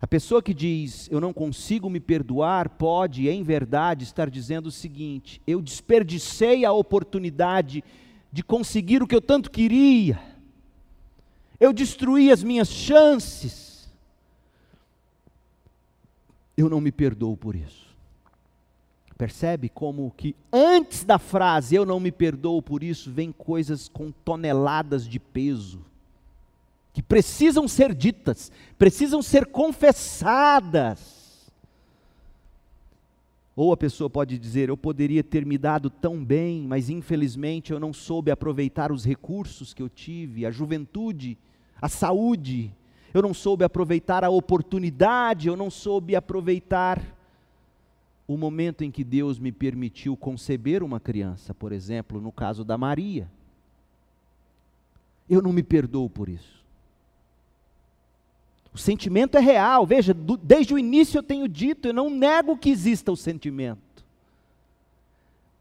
[0.01, 4.71] A pessoa que diz eu não consigo me perdoar pode, em verdade, estar dizendo o
[4.71, 7.83] seguinte: eu desperdicei a oportunidade
[8.31, 10.34] de conseguir o que eu tanto queria
[11.59, 13.89] eu destruí as minhas chances.
[16.57, 17.85] Eu não me perdoo por isso.
[19.17, 24.11] Percebe como que antes da frase eu não me perdoo por isso, vem coisas com
[24.11, 25.85] toneladas de peso,
[26.93, 31.24] que precisam ser ditas, precisam ser confessadas.
[33.57, 37.79] Ou a pessoa pode dizer: Eu poderia ter me dado tão bem, mas infelizmente eu
[37.79, 41.39] não soube aproveitar os recursos que eu tive, a juventude,
[41.81, 42.73] a saúde,
[43.13, 47.01] eu não soube aproveitar a oportunidade, eu não soube aproveitar
[48.27, 52.77] o momento em que Deus me permitiu conceber uma criança, por exemplo, no caso da
[52.77, 53.31] Maria.
[55.29, 56.64] Eu não me perdoo por isso.
[58.75, 59.87] O sentimento é real.
[59.87, 64.05] Veja, do, desde o início eu tenho dito, eu não nego que exista o sentimento.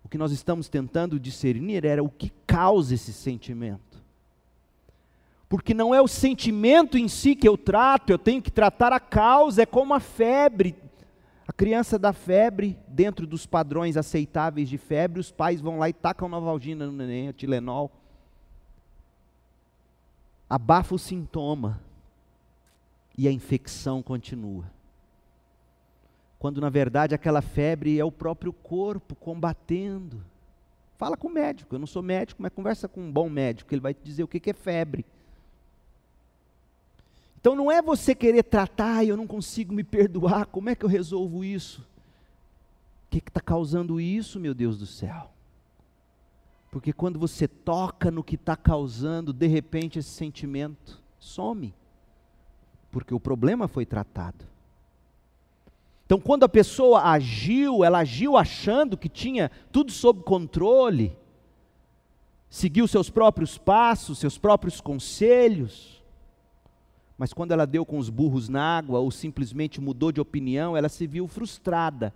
[0.03, 4.01] O que nós estamos tentando discernir era o que causa esse sentimento.
[5.47, 8.99] Porque não é o sentimento em si que eu trato, eu tenho que tratar a
[8.99, 10.75] causa, é como a febre.
[11.47, 15.93] A criança dá febre, dentro dos padrões aceitáveis de febre, os pais vão lá e
[15.93, 17.91] tacam novalgina no neném, a Tilenol.
[20.49, 21.79] Abafa o sintoma
[23.17, 24.65] e a infecção continua.
[26.39, 30.23] Quando na verdade aquela febre é o próprio corpo combatendo.
[30.97, 33.81] Fala com o médico, eu não sou médico, mas conversa com um bom médico, ele
[33.81, 35.05] vai te dizer o que é febre.
[37.39, 40.89] Então não é você querer tratar, eu não consigo me perdoar, como é que eu
[40.89, 41.81] resolvo isso?
[43.05, 45.29] O que está causando isso, meu Deus do céu?
[46.71, 51.73] Porque quando você toca no que está causando, de repente esse sentimento some
[52.93, 54.45] porque o problema foi tratado.
[56.05, 61.17] Então, quando a pessoa agiu, ela agiu achando que tinha tudo sob controle,
[62.51, 66.03] seguiu seus próprios passos, seus próprios conselhos,
[67.17, 70.87] mas quando ela deu com os burros na água ou simplesmente mudou de opinião, ela
[70.89, 72.13] se viu frustrada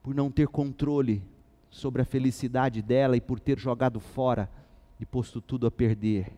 [0.00, 1.22] por não ter controle
[1.70, 4.48] sobre a felicidade dela e por ter jogado fora
[5.00, 6.32] e posto tudo a perder.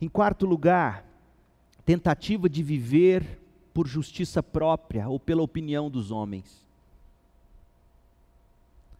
[0.00, 1.04] Em quarto lugar,
[1.84, 3.40] tentativa de viver
[3.74, 6.66] por justiça própria ou pela opinião dos homens.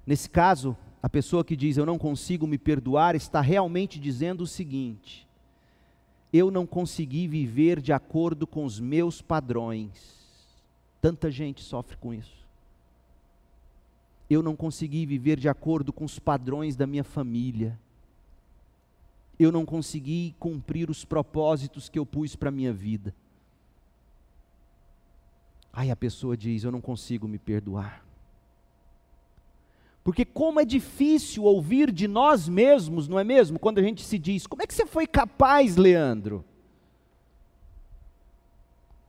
[0.06, 4.46] Nesse caso, a pessoa que diz eu não consigo me perdoar está realmente dizendo o
[4.46, 5.26] seguinte:
[6.32, 10.20] eu não consegui viver de acordo com os meus padrões.
[11.00, 12.40] Tanta gente sofre com isso
[14.30, 17.76] eu não consegui viver de acordo com os padrões da minha família.
[19.40, 23.14] Eu não consegui cumprir os propósitos que eu pus para a minha vida.
[25.72, 28.04] Aí a pessoa diz: Eu não consigo me perdoar.
[30.04, 33.58] Porque, como é difícil ouvir de nós mesmos, não é mesmo?
[33.58, 36.44] Quando a gente se diz: Como é que você foi capaz, Leandro?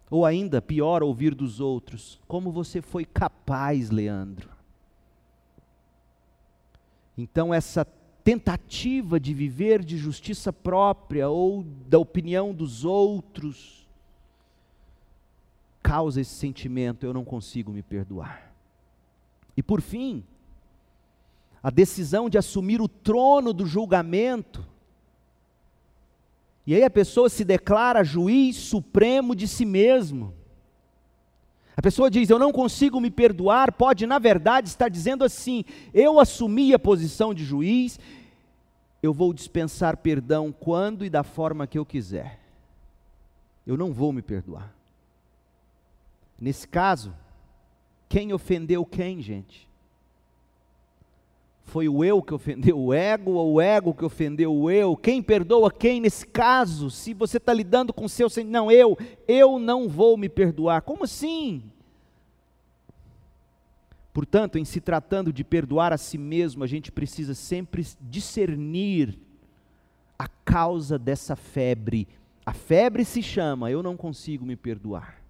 [0.10, 4.50] Ou ainda, pior, ouvir dos outros: Como você foi capaz, Leandro?
[7.18, 7.84] Então, essa
[8.24, 13.82] tentativa de viver de justiça própria ou da opinião dos outros
[15.82, 18.54] causa esse sentimento: eu não consigo me perdoar.
[19.58, 20.24] E por fim,
[21.62, 24.66] a decisão de assumir o trono do julgamento.
[26.66, 30.34] E aí a pessoa se declara juiz supremo de si mesmo.
[31.76, 36.20] A pessoa diz, eu não consigo me perdoar, pode, na verdade, estar dizendo assim: eu
[36.20, 38.00] assumi a posição de juiz,
[39.02, 42.40] eu vou dispensar perdão quando e da forma que eu quiser.
[43.66, 44.74] Eu não vou me perdoar.
[46.40, 47.14] Nesse caso,
[48.10, 49.68] quem ofendeu quem, gente?
[51.64, 54.96] Foi o eu que ofendeu o ego ou o ego que ofendeu o eu?
[54.98, 56.90] Quem perdoa quem nesse caso?
[56.90, 58.98] Se você está lidando com o seu não, eu,
[59.28, 60.82] eu não vou me perdoar.
[60.82, 61.64] Como assim?
[64.14, 69.18] Portanto, em se tratando de perdoar a si mesmo, a gente precisa sempre discernir
[70.20, 72.08] a causa dessa febre.
[72.46, 75.22] A febre se chama eu não consigo me perdoar.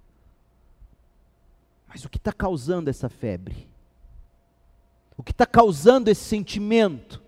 [1.88, 3.71] Mas o que está causando essa febre?
[5.22, 7.22] O que está causando esse sentimento?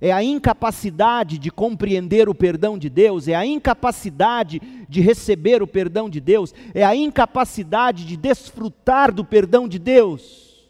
[0.00, 5.66] É a incapacidade de compreender o perdão de Deus, é a incapacidade de receber o
[5.66, 10.66] perdão de Deus, é a incapacidade de desfrutar do perdão de Deus.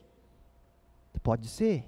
[1.23, 1.85] Pode ser.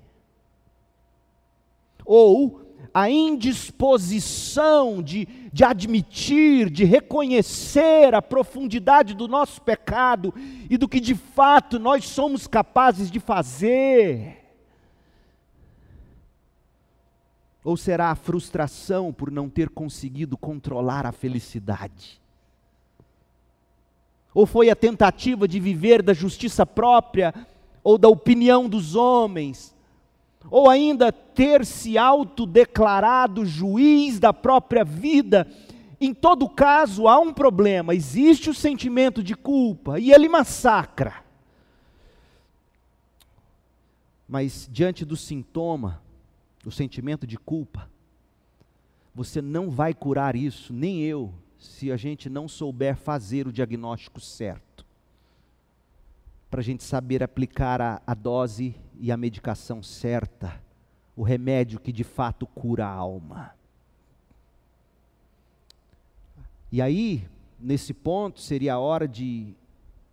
[2.05, 2.61] Ou
[2.93, 10.35] a indisposição de, de admitir, de reconhecer a profundidade do nosso pecado
[10.69, 14.39] e do que de fato nós somos capazes de fazer.
[17.63, 22.21] Ou será a frustração por não ter conseguido controlar a felicidade?
[24.33, 27.35] Ou foi a tentativa de viver da justiça própria
[27.83, 29.75] ou da opinião dos homens,
[30.51, 35.47] ou ainda ter se autodeclarado juiz da própria vida.
[36.01, 41.25] Em todo caso, há um problema: existe o sentimento de culpa e ele massacra.
[44.29, 46.03] Mas diante do sintoma,
[46.65, 47.89] o sentimento de culpa,
[49.15, 54.21] você não vai curar isso, nem eu, se a gente não souber fazer o diagnóstico
[54.21, 54.69] certo
[56.51, 60.61] para a gente saber aplicar a, a dose e a medicação certa,
[61.17, 63.55] o remédio que de fato cura a alma.
[66.71, 67.27] E aí,
[67.59, 69.55] nesse ponto, seria a hora de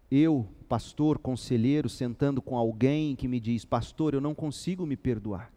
[0.09, 5.51] eu, pastor, conselheiro, sentando com alguém que me diz: Pastor, eu não consigo me perdoar.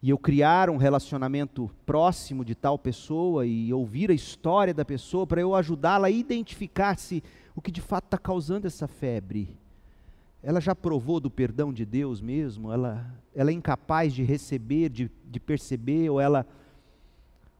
[0.00, 5.26] E eu criar um relacionamento próximo de tal pessoa e ouvir a história da pessoa
[5.26, 7.24] para eu ajudá-la a identificar se
[7.56, 9.56] o que de fato está causando essa febre.
[10.46, 12.70] Ela já provou do perdão de Deus mesmo?
[12.70, 16.46] Ela, ela é incapaz de receber, de, de perceber, ou ela,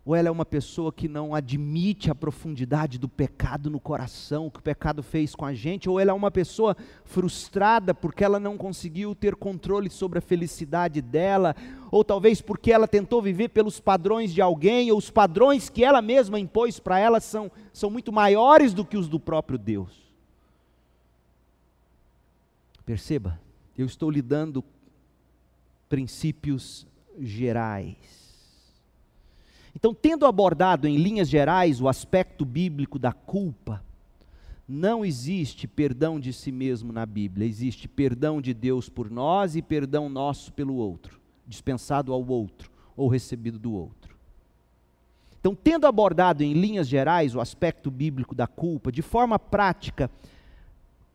[0.05, 4.59] ou ela é uma pessoa que não admite a profundidade do pecado no coração, que
[4.59, 6.77] o pecado fez com a gente, ou ela é uma pessoa
[7.07, 11.57] frustrada porque ela não conseguiu ter controle sobre a felicidade dela,
[11.91, 16.03] ou talvez porque ela tentou viver pelos padrões de alguém, ou os padrões que ela
[16.03, 20.04] mesma impôs para ela são, são muito maiores do que os do próprio Deus.
[22.85, 23.41] Perceba,
[23.77, 24.65] eu estou lidando
[25.89, 26.87] princípios
[27.21, 27.97] gerais.
[29.75, 33.83] Então, tendo abordado em linhas gerais o aspecto bíblico da culpa,
[34.67, 39.63] não existe perdão de si mesmo na Bíblia, existe perdão de Deus por nós e
[39.63, 44.15] perdão nosso pelo outro, dispensado ao outro ou recebido do outro.
[45.39, 50.11] Então, tendo abordado em linhas gerais o aspecto bíblico da culpa, de forma prática,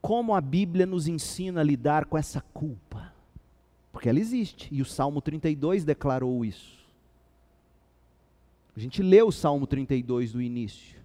[0.01, 3.13] como a Bíblia nos ensina a lidar com essa culpa?
[3.91, 6.79] Porque ela existe, e o Salmo 32 declarou isso.
[8.75, 10.99] A gente leu o Salmo 32 do início.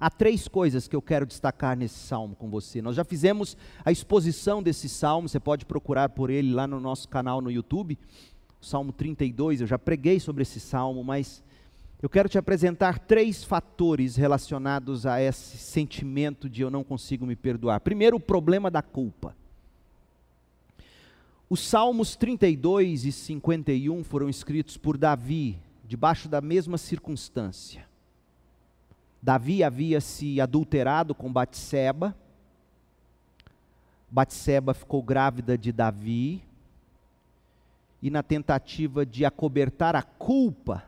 [0.00, 2.80] Há três coisas que eu quero destacar nesse salmo com você.
[2.80, 7.08] Nós já fizemos a exposição desse salmo, você pode procurar por ele lá no nosso
[7.08, 7.98] canal no YouTube.
[8.60, 11.42] Salmo 32, eu já preguei sobre esse salmo, mas
[12.00, 17.34] eu quero te apresentar três fatores relacionados a esse sentimento de eu não consigo me
[17.34, 17.80] perdoar.
[17.80, 19.34] Primeiro, o problema da culpa.
[21.50, 27.88] Os Salmos 32 e 51 foram escritos por Davi, debaixo da mesma circunstância.
[29.20, 32.14] Davi havia se adulterado com Batseba.
[34.08, 36.44] Batseba ficou grávida de Davi.
[38.00, 40.87] E na tentativa de acobertar a culpa,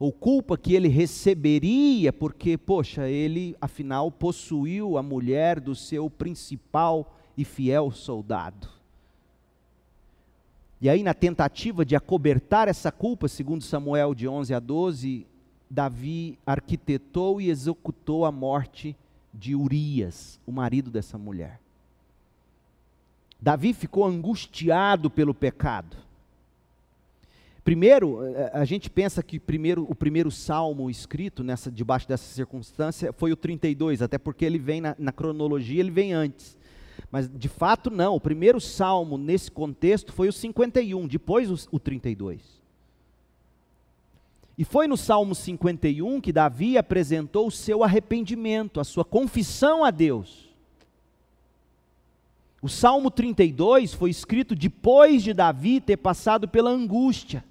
[0.00, 7.14] ou culpa que ele receberia, porque, poxa, ele afinal possuiu a mulher do seu principal
[7.36, 8.66] e fiel soldado.
[10.80, 15.26] E aí, na tentativa de acobertar essa culpa, segundo Samuel de 11 a 12,
[15.68, 18.96] Davi arquitetou e executou a morte
[19.34, 21.60] de Urias, o marido dessa mulher.
[23.38, 25.98] Davi ficou angustiado pelo pecado.
[27.70, 33.12] Primeiro, eh, a gente pensa que primeiro, o primeiro salmo escrito nessa, debaixo dessa circunstância
[33.12, 36.58] foi o 32, até porque ele vem na, na cronologia, ele vem antes.
[37.12, 41.78] Mas de fato não, o primeiro salmo nesse contexto foi o 51, depois o, o
[41.78, 42.40] 32.
[44.58, 49.92] E foi no Salmo 51 que Davi apresentou o seu arrependimento, a sua confissão a
[49.92, 50.50] Deus.
[52.60, 57.48] O Salmo 32 foi escrito depois de Davi ter passado pela angústia.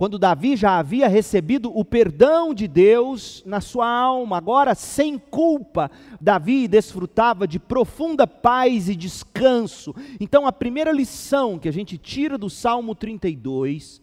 [0.00, 5.90] Quando Davi já havia recebido o perdão de Deus na sua alma, agora sem culpa,
[6.18, 9.94] Davi desfrutava de profunda paz e descanso.
[10.18, 14.00] Então, a primeira lição que a gente tira do Salmo 32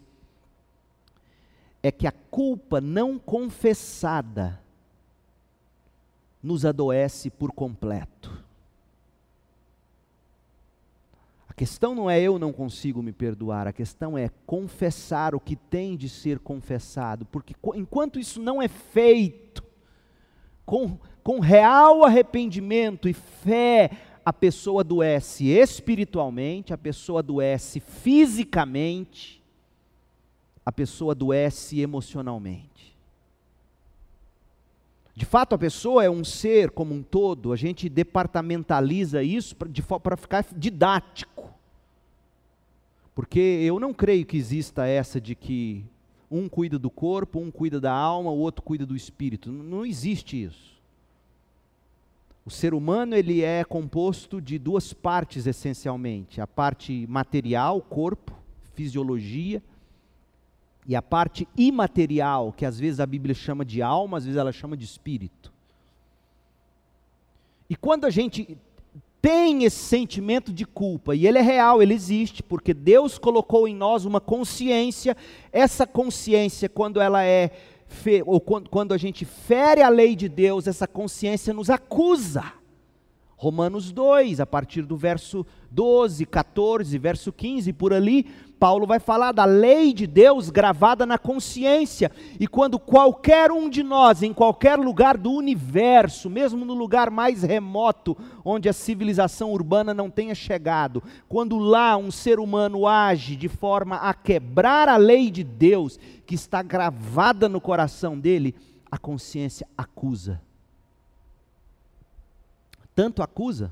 [1.82, 4.62] é que a culpa não confessada
[6.43, 8.45] nos adoece por completo.
[11.47, 15.55] A questão não é eu não consigo me perdoar, a questão é confessar o que
[15.55, 19.64] tem de ser confessado, porque enquanto isso não é feito,
[20.64, 23.89] com, com real arrependimento e fé,
[24.24, 29.43] a pessoa adoece espiritualmente, a pessoa adoece fisicamente,
[30.64, 32.76] a pessoa adoece emocionalmente.
[35.18, 40.15] De fato, a pessoa é um ser como um todo, a gente departamentaliza isso para
[40.15, 41.51] ficar didático.
[43.15, 45.84] Porque eu não creio que exista essa de que
[46.30, 49.51] um cuida do corpo, um cuida da alma, o outro cuida do espírito.
[49.51, 50.78] Não existe isso.
[52.45, 58.38] O ser humano ele é composto de duas partes essencialmente: a parte material, corpo,
[58.76, 59.63] fisiologia,
[60.88, 64.54] e a parte imaterial, que às vezes a Bíblia chama de alma, às vezes ela
[64.54, 65.52] chama de espírito.
[67.70, 68.58] E quando a gente
[69.22, 73.76] tem esse sentimento de culpa, e ele é real, ele existe, porque Deus colocou em
[73.76, 75.18] nós uma consciência,
[75.52, 77.52] essa consciência, quando ela é,
[78.26, 82.54] ou quando, a gente fere a lei de Deus, essa consciência nos acusa.
[83.40, 88.26] Romanos 2, a partir do verso 12, 14, verso 15, por ali,
[88.60, 92.12] Paulo vai falar da lei de Deus gravada na consciência.
[92.40, 97.44] E quando qualquer um de nós, em qualquer lugar do universo, mesmo no lugar mais
[97.44, 103.48] remoto, onde a civilização urbana não tenha chegado, quando lá um ser humano age de
[103.48, 108.56] forma a quebrar a lei de Deus, que está gravada no coração dele,
[108.90, 110.42] a consciência acusa.
[112.98, 113.72] Tanto acusa,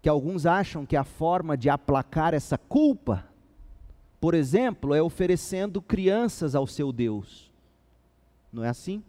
[0.00, 3.30] que alguns acham que a forma de aplacar essa culpa
[4.22, 7.50] por exemplo, é oferecendo crianças ao seu Deus.
[8.52, 9.02] Não é assim?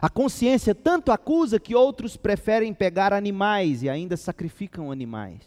[0.00, 5.42] A consciência tanto acusa que outros preferem pegar animais e ainda sacrificam animais.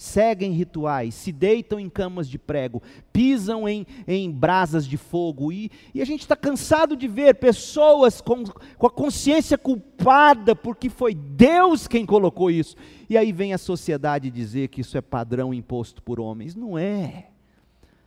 [0.00, 2.82] Seguem rituais, se deitam em camas de prego,
[3.12, 5.52] pisam em, em brasas de fogo.
[5.52, 8.44] E, e a gente está cansado de ver pessoas com,
[8.78, 12.76] com a consciência culpada porque foi Deus quem colocou isso.
[13.10, 16.54] E aí vem a sociedade dizer que isso é padrão imposto por homens.
[16.54, 17.26] Não é.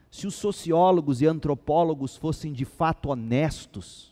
[0.09, 4.11] Se os sociólogos e antropólogos fossem de fato honestos,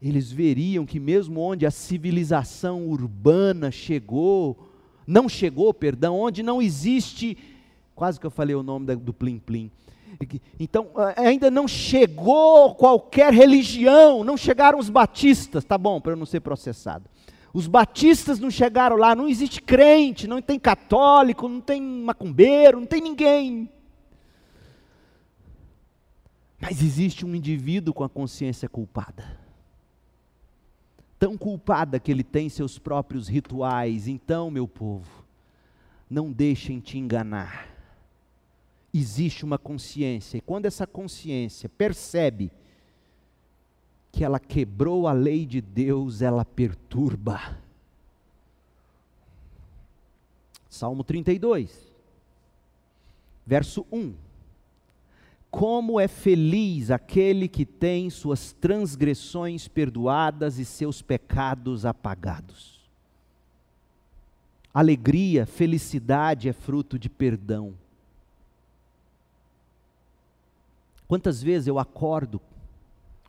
[0.00, 4.69] eles veriam que mesmo onde a civilização urbana chegou,
[5.06, 7.36] não chegou, perdão, onde não existe,
[7.94, 9.70] quase que eu falei o nome do Plim Plim.
[10.58, 16.26] Então, ainda não chegou qualquer religião, não chegaram os batistas, tá bom, para eu não
[16.26, 17.08] ser processado.
[17.52, 22.86] Os batistas não chegaram lá, não existe crente, não tem católico, não tem macumbeiro, não
[22.86, 23.68] tem ninguém.
[26.60, 29.49] Mas existe um indivíduo com a consciência culpada
[31.20, 34.08] tão culpada que ele tem seus próprios rituais.
[34.08, 35.22] Então, meu povo,
[36.08, 37.68] não deixem te enganar.
[38.92, 42.50] Existe uma consciência, e quando essa consciência percebe
[44.10, 47.56] que ela quebrou a lei de Deus, ela perturba.
[50.68, 51.92] Salmo 32,
[53.46, 54.14] verso 1.
[55.50, 62.80] Como é feliz aquele que tem suas transgressões perdoadas e seus pecados apagados.
[64.72, 67.74] Alegria, felicidade é fruto de perdão.
[71.08, 72.40] Quantas vezes eu acordo,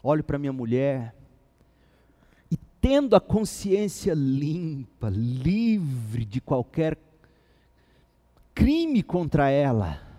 [0.03, 1.15] olho para minha mulher
[2.51, 6.95] e tendo a consciência limpa, livre de qualquer
[8.53, 10.11] crime contra ela,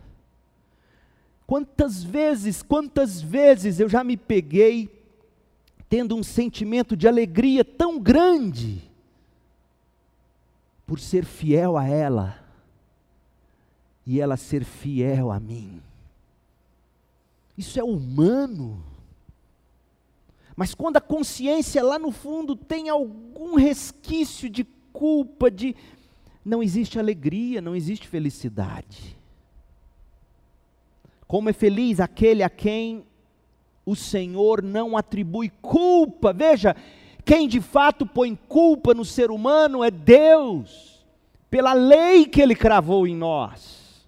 [1.52, 4.88] Quantas vezes, quantas vezes eu já me peguei
[5.86, 8.90] tendo um sentimento de alegria tão grande
[10.86, 12.42] por ser fiel a ela
[14.06, 15.82] e ela ser fiel a mim.
[17.58, 18.82] Isso é humano.
[20.56, 25.76] Mas quando a consciência lá no fundo tem algum resquício de culpa, de
[26.42, 29.20] não existe alegria, não existe felicidade.
[31.32, 33.06] Como é feliz aquele a quem
[33.86, 36.30] o Senhor não atribui culpa.
[36.30, 36.76] Veja,
[37.24, 41.02] quem de fato põe culpa no ser humano é Deus,
[41.48, 44.06] pela lei que Ele cravou em nós.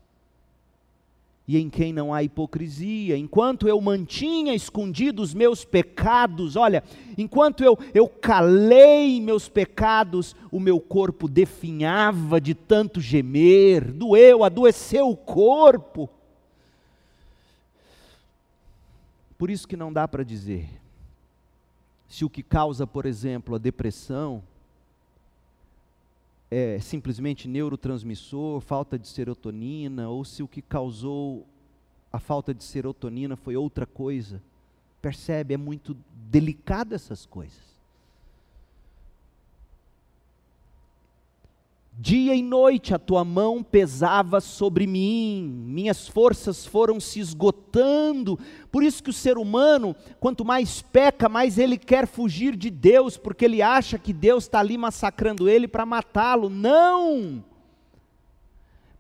[1.49, 6.85] E em quem não há hipocrisia, enquanto eu mantinha escondidos meus pecados, olha,
[7.17, 15.09] enquanto eu, eu calei meus pecados, o meu corpo definhava de tanto gemer, doeu, adoeceu
[15.09, 16.11] o corpo.
[19.37, 20.69] Por isso que não dá para dizer
[22.09, 24.43] se o que causa, por exemplo, a depressão
[26.51, 31.45] é simplesmente neurotransmissor, falta de serotonina, ou se o que causou
[32.13, 34.41] a falta de serotonina foi outra coisa.
[35.03, 35.55] Percebe?
[35.55, 35.97] É muito
[36.31, 37.74] delicado essas coisas.
[41.97, 48.37] Dia e noite a tua mão pesava sobre mim, minhas forças foram se esgotando.
[48.73, 53.17] Por isso que o ser humano, quanto mais peca, mais ele quer fugir de Deus,
[53.17, 56.51] porque ele acha que Deus está ali massacrando ele para matá-lo.
[56.51, 57.45] Não!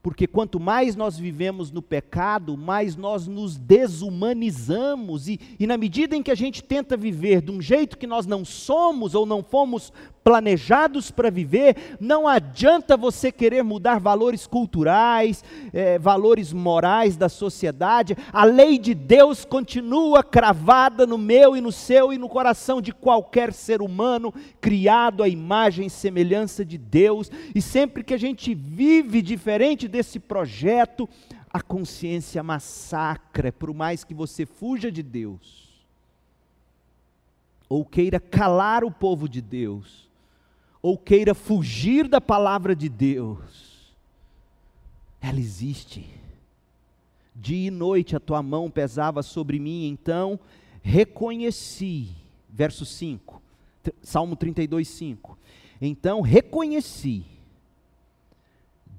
[0.04, 6.14] Porque quanto mais nós vivemos no pecado, mais nós nos desumanizamos, e, e na medida
[6.14, 9.42] em que a gente tenta viver de um jeito que nós não somos ou não
[9.42, 9.90] fomos
[10.24, 18.16] planejados para viver, não adianta você querer mudar valores culturais, é, valores morais da sociedade,
[18.32, 22.90] a lei de Deus continua cravada no meu e no seu e no coração de
[22.90, 24.32] qualquer ser humano
[24.62, 30.18] criado à imagem e semelhança de Deus, e sempre que a gente vive diferente desse
[30.18, 31.08] projeto,
[31.48, 35.64] a consciência massacra, por mais que você fuja de Deus
[37.68, 40.08] ou queira calar o povo de Deus,
[40.82, 43.94] ou queira fugir da palavra de Deus,
[45.20, 46.08] ela existe.
[47.34, 50.38] Dia e noite a tua mão pesava sobre mim, então
[50.82, 52.10] reconheci,
[52.48, 53.42] verso 5,
[54.02, 55.38] Salmo 32, 5.
[55.80, 57.24] Então reconheci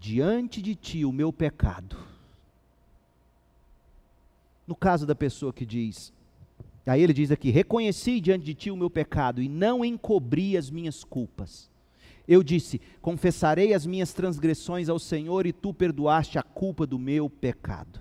[0.06, 1.98] diante de ti o meu pecado.
[4.68, 6.14] No caso da pessoa que diz,
[6.86, 10.70] aí ele diz aqui: reconheci diante de ti o meu pecado e não encobri as
[10.70, 11.72] minhas culpas.
[12.28, 17.28] Eu disse: Confessarei as minhas transgressões ao Senhor e tu perdoaste a culpa do meu
[17.28, 18.00] pecado.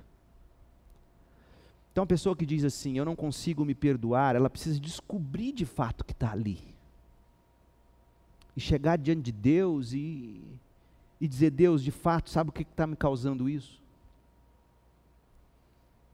[1.91, 5.65] Então, a pessoa que diz assim: Eu não consigo me perdoar, ela precisa descobrir de
[5.65, 6.59] fato que está ali.
[8.55, 10.43] E chegar diante de Deus e,
[11.21, 13.81] e dizer: Deus, de fato, sabe o que está me causando isso?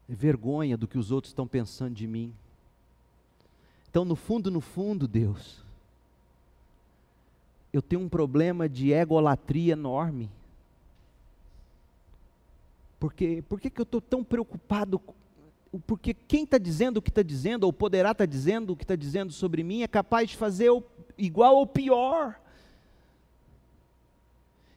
[0.09, 2.33] É vergonha do que os outros estão pensando de mim.
[3.89, 5.63] Então, no fundo, no fundo, Deus,
[7.73, 10.29] eu tenho um problema de egolatria enorme.
[12.99, 15.01] Porque por que eu estou tão preocupado?
[15.87, 18.83] Porque quem está dizendo o que está dizendo, ou poderá estar tá dizendo o que
[18.83, 20.83] está dizendo sobre mim, é capaz de fazer o,
[21.17, 22.39] igual ou pior.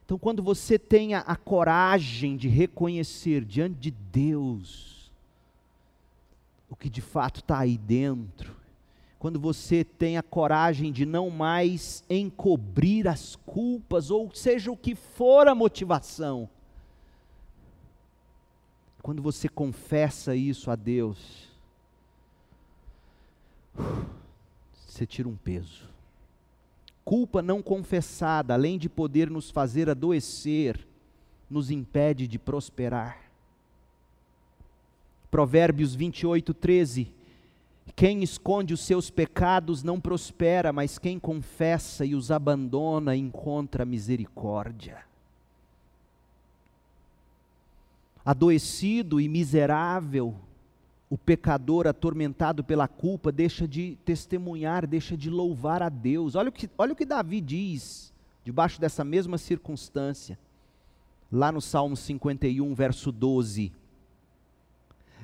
[0.05, 5.11] Então, quando você tenha a coragem de reconhecer diante de Deus
[6.69, 8.55] o que de fato está aí dentro,
[9.17, 14.93] quando você tem a coragem de não mais encobrir as culpas, ou seja o que
[14.93, 16.47] for a motivação,
[19.01, 21.49] quando você confessa isso a Deus,
[24.85, 25.94] você tira um peso.
[27.05, 30.85] Culpa não confessada, além de poder nos fazer adoecer,
[31.49, 33.17] nos impede de prosperar.
[35.31, 37.13] Provérbios 28, 13.
[37.95, 45.05] Quem esconde os seus pecados não prospera, mas quem confessa e os abandona encontra misericórdia.
[48.25, 50.33] adoecido e miserável,
[51.09, 56.35] o pecador atormentado pela culpa deixa de testemunhar, deixa de louvar a Deus.
[56.35, 60.37] Olha o que, olha o que Davi diz, debaixo dessa mesma circunstância,
[61.31, 63.71] lá no Salmo 51, verso 12.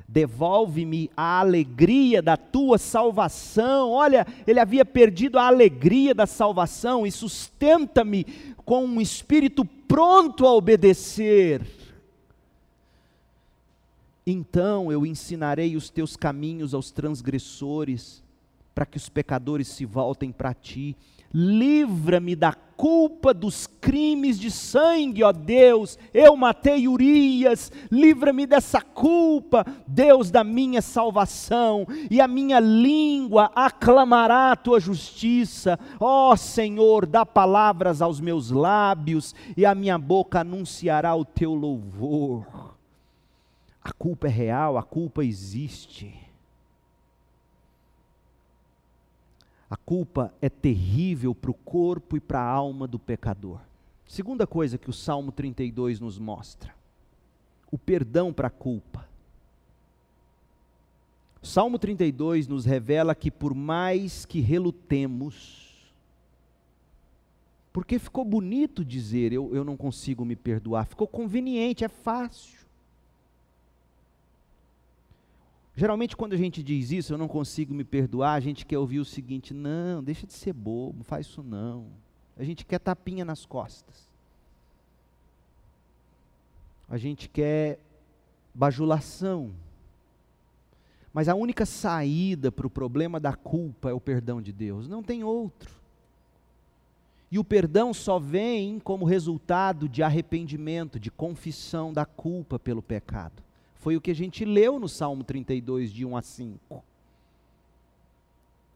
[0.08, 3.92] Devolve-me a alegria da tua salvação.
[3.92, 8.26] Olha, ele havia perdido a alegria da salvação e sustenta-me
[8.66, 11.81] com um espírito pronto a obedecer.
[14.26, 18.24] Então eu ensinarei os teus caminhos aos transgressores,
[18.74, 20.96] para que os pecadores se voltem para ti.
[21.34, 25.98] Livra-me da culpa dos crimes de sangue, ó Deus.
[26.14, 34.52] Eu matei Urias, livra-me dessa culpa, Deus da minha salvação, e a minha língua aclamará
[34.52, 35.80] a tua justiça.
[36.00, 42.71] Ó Senhor, dá palavras aos meus lábios, e a minha boca anunciará o teu louvor.
[43.84, 46.14] A culpa é real, a culpa existe.
[49.70, 53.60] A culpa é terrível para o corpo e para a alma do pecador.
[54.06, 56.76] Segunda coisa que o Salmo 32 nos mostra:
[57.72, 59.08] o perdão para a culpa.
[61.42, 65.92] O Salmo 32 nos revela que, por mais que relutemos,
[67.74, 72.61] porque ficou bonito dizer eu, eu não consigo me perdoar, ficou conveniente, é fácil.
[75.76, 79.00] Geralmente, quando a gente diz isso, eu não consigo me perdoar, a gente quer ouvir
[79.00, 81.88] o seguinte: não, deixa de ser bobo, não faz isso não.
[82.38, 84.10] A gente quer tapinha nas costas.
[86.90, 87.80] A gente quer
[88.54, 89.52] bajulação.
[91.14, 95.04] Mas a única saída para o problema da culpa é o perdão de Deus, não
[95.04, 95.82] tem outro.
[97.30, 103.42] E o perdão só vem como resultado de arrependimento, de confissão da culpa pelo pecado.
[103.82, 106.84] Foi o que a gente leu no Salmo 32, de 1 a 5.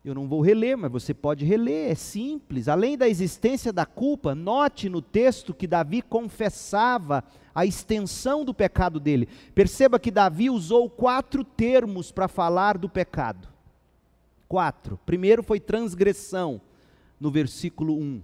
[0.03, 2.67] Eu não vou reler, mas você pode reler, é simples.
[2.67, 8.99] Além da existência da culpa, note no texto que Davi confessava a extensão do pecado
[8.99, 9.29] dele.
[9.53, 13.47] Perceba que Davi usou quatro termos para falar do pecado.
[14.47, 14.99] Quatro.
[15.05, 16.59] Primeiro foi transgressão,
[17.19, 18.17] no versículo 1.
[18.17, 18.21] O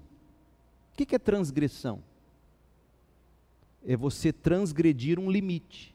[0.95, 2.01] que é transgressão?
[3.85, 5.90] É você transgredir um limite.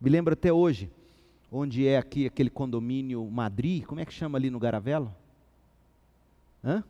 [0.00, 0.90] Me lembro até hoje,
[1.50, 5.12] onde é aqui aquele condomínio Madri, como é que chama ali no Garavelo?
[6.62, 6.84] Hã?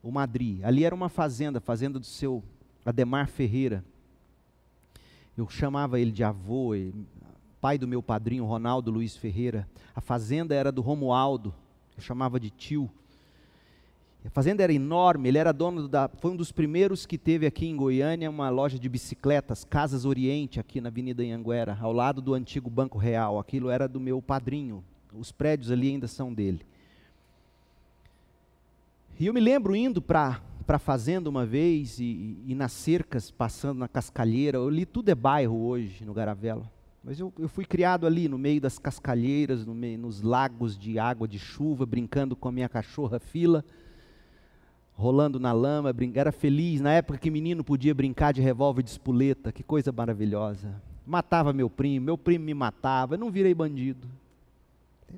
[0.00, 0.60] O Madri.
[0.62, 2.44] Ali era uma fazenda, fazenda do seu
[2.84, 3.84] Ademar Ferreira.
[5.36, 6.70] Eu chamava ele de avô,
[7.60, 9.68] pai do meu padrinho Ronaldo Luiz Ferreira.
[9.94, 11.52] A fazenda era do Romualdo,
[11.96, 12.88] eu chamava de tio.
[14.26, 16.08] A fazenda era enorme, ele era dono da.
[16.08, 20.58] Foi um dos primeiros que teve aqui em Goiânia uma loja de bicicletas, Casas Oriente,
[20.58, 23.38] aqui na Avenida Anhanguera, ao lado do antigo Banco Real.
[23.38, 24.82] Aquilo era do meu padrinho.
[25.12, 26.66] Os prédios ali ainda são dele.
[29.18, 33.78] E eu me lembro indo para a fazenda uma vez e, e, nas cercas, passando
[33.78, 34.58] na cascalheira.
[34.58, 36.68] Eu li tudo é bairro hoje no Garavelo.
[37.02, 40.98] Mas eu, eu fui criado ali no meio das cascalheiras, no meio, nos lagos de
[40.98, 43.64] água de chuva, brincando com a minha cachorra fila
[44.96, 46.80] rolando na lama, era feliz.
[46.80, 50.80] Na época que menino podia brincar de revólver de espoleta, que coisa maravilhosa.
[51.06, 54.08] Matava meu primo, meu primo me matava, eu não virei bandido.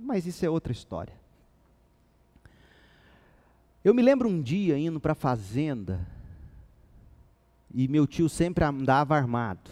[0.03, 1.15] Mas isso é outra história.
[3.85, 6.07] Eu me lembro um dia indo para a fazenda,
[7.73, 9.71] e meu tio sempre andava armado.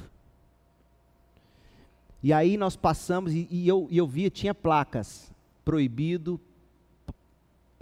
[2.22, 5.30] E aí nós passamos, e, e eu, e eu via, tinha placas,
[5.64, 6.40] proibido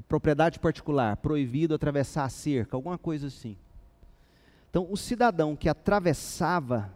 [0.03, 3.57] propriedade particular, proibido atravessar a cerca, alguma coisa assim.
[4.71, 6.93] Então, o cidadão que atravessava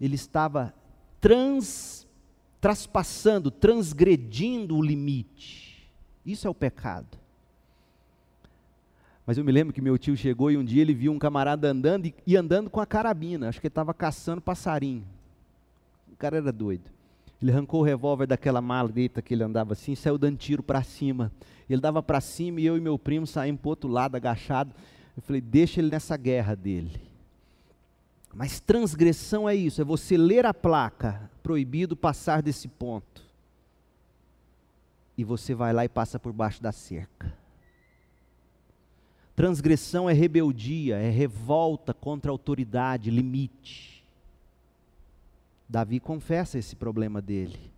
[0.00, 0.72] ele estava
[1.20, 2.06] trans,
[2.60, 5.90] traspassando, transgredindo o limite.
[6.24, 7.18] Isso é o pecado.
[9.26, 11.68] Mas eu me lembro que meu tio chegou e um dia ele viu um camarada
[11.68, 13.48] andando e, e andando com a carabina.
[13.48, 15.04] Acho que ele estava caçando passarinho.
[16.10, 16.90] O cara era doido.
[17.40, 21.32] Ele arrancou o revólver daquela maleta que ele andava assim, saiu dando tiro para cima.
[21.68, 24.74] Ele dava para cima e eu e meu primo saímos para outro lado, agachado.
[25.16, 27.00] Eu falei, deixa ele nessa guerra dele.
[28.34, 33.22] Mas transgressão é isso, é você ler a placa, proibido passar desse ponto.
[35.16, 37.32] E você vai lá e passa por baixo da cerca.
[39.34, 43.99] Transgressão é rebeldia, é revolta contra a autoridade, limite.
[45.70, 47.70] Davi confessa esse problema dele.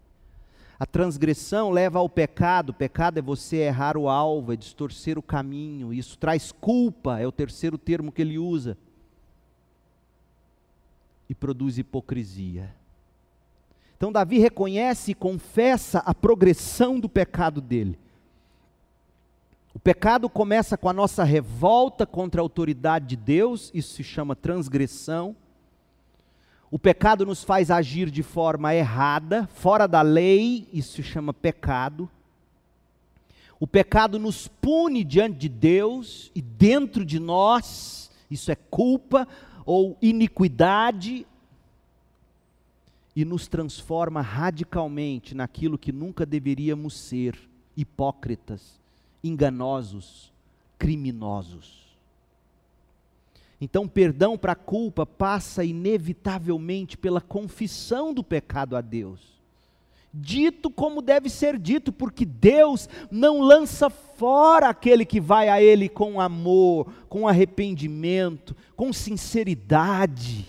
[0.79, 5.93] A transgressão leva ao pecado, pecado é você errar o alvo, é distorcer o caminho,
[5.93, 8.79] isso traz culpa, é o terceiro termo que ele usa
[11.29, 12.75] e produz hipocrisia.
[13.95, 17.99] Então, Davi reconhece e confessa a progressão do pecado dele.
[19.75, 24.35] O pecado começa com a nossa revolta contra a autoridade de Deus, isso se chama
[24.35, 25.37] transgressão.
[26.73, 32.09] O pecado nos faz agir de forma errada, fora da lei, isso se chama pecado.
[33.61, 39.29] O pecado nos pune diante de Deus e dentro de nós, isso é culpa
[39.67, 41.27] ou iniquidade,
[43.15, 47.39] e nos transforma radicalmente naquilo que nunca deveríamos ser:
[47.77, 48.81] hipócritas,
[49.23, 50.33] enganosos,
[50.79, 51.82] criminosos.
[53.65, 59.21] Então, perdão para a culpa passa inevitavelmente pela confissão do pecado a Deus.
[60.13, 65.89] Dito como deve ser dito, porque Deus não lança fora aquele que vai a Ele
[65.89, 70.45] com amor, com arrependimento, com sinceridade.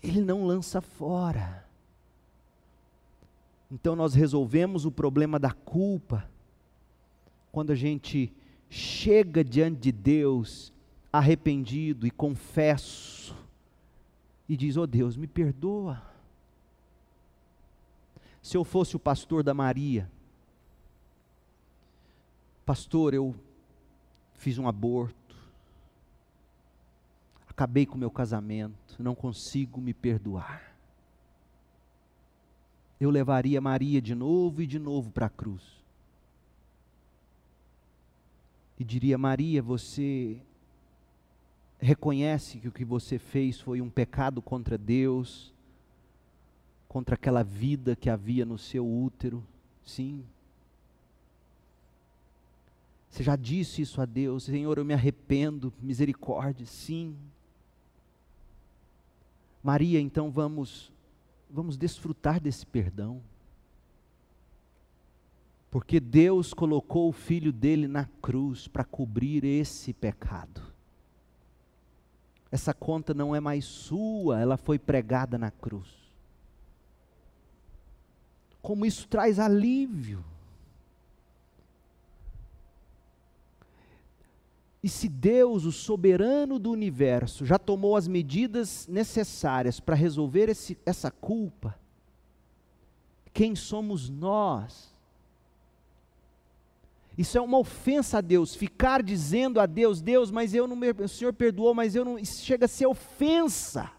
[0.00, 1.66] Ele não lança fora.
[3.68, 6.24] Então nós resolvemos o problema da culpa
[7.50, 8.32] quando a gente
[8.70, 10.72] chega diante de Deus
[11.12, 13.36] arrependido e confesso
[14.48, 16.02] e diz: "Oh Deus, me perdoa".
[18.42, 20.10] Se eu fosse o pastor da Maria,
[22.64, 23.34] pastor, eu
[24.34, 25.36] fiz um aborto,
[27.48, 30.74] acabei com meu casamento, não consigo me perdoar.
[32.98, 35.62] Eu levaria Maria de novo e de novo para a cruz.
[38.78, 40.40] E diria: Maria, você
[41.80, 45.52] reconhece que o que você fez foi um pecado contra Deus,
[46.88, 49.42] contra aquela vida que havia no seu útero?
[49.84, 50.24] Sim.
[53.08, 57.16] Você já disse isso a Deus, Senhor, eu me arrependo, misericórdia, sim.
[59.62, 60.92] Maria, então vamos
[61.52, 63.20] vamos desfrutar desse perdão.
[65.70, 70.62] Porque Deus colocou o filho dele na cruz para cobrir esse pecado.
[72.50, 75.88] Essa conta não é mais sua, ela foi pregada na cruz.
[78.60, 80.24] Como isso traz alívio.
[84.82, 90.76] E se Deus, o soberano do universo, já tomou as medidas necessárias para resolver esse,
[90.86, 91.78] essa culpa,
[93.32, 94.89] quem somos nós?
[97.20, 101.06] Isso é uma ofensa a Deus, ficar dizendo a Deus, Deus, mas eu não, o
[101.06, 103.90] Senhor perdoou, mas eu não, isso chega a ser ofensa.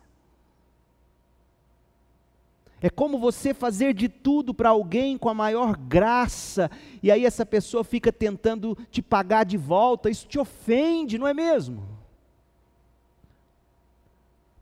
[2.81, 6.71] É como você fazer de tudo para alguém com a maior graça,
[7.03, 11.33] e aí essa pessoa fica tentando te pagar de volta, isso te ofende, não é
[11.35, 12.00] mesmo?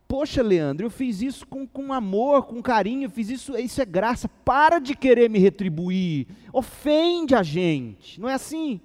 [0.10, 3.86] Poxa, Leandro, eu fiz isso com, com amor, com carinho, eu fiz isso, isso é
[3.86, 8.82] graça, para de querer me retribuir, ofende a gente, não é assim?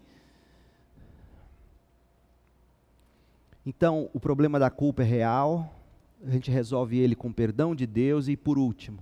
[3.64, 5.74] Então, o problema da culpa é real,
[6.22, 8.98] a gente resolve ele com perdão de Deus, e por último,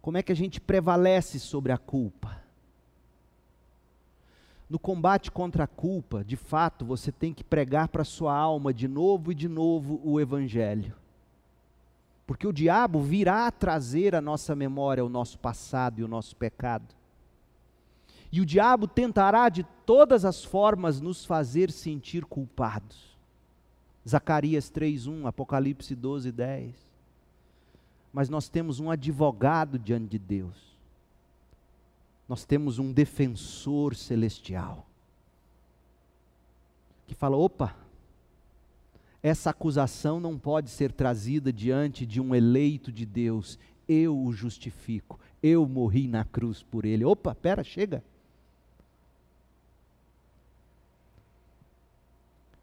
[0.00, 2.40] como é que a gente prevalece sobre a culpa?
[4.68, 8.86] No combate contra a culpa, de fato, você tem que pregar para sua alma de
[8.86, 10.94] novo e de novo o Evangelho.
[12.26, 16.94] Porque o diabo virá trazer à nossa memória o nosso passado e o nosso pecado.
[18.30, 23.16] E o diabo tentará de todas as formas nos fazer sentir culpados.
[24.06, 26.88] Zacarias 3:1, Apocalipse 12:10
[28.12, 30.67] mas nós temos um advogado diante de Deus.
[32.28, 34.86] Nós temos um defensor celestial
[37.06, 37.74] que fala: opa,
[39.22, 43.58] essa acusação não pode ser trazida diante de um eleito de Deus.
[43.88, 47.04] Eu o justifico, eu morri na cruz por ele.
[47.04, 48.04] Opa, pera, chega.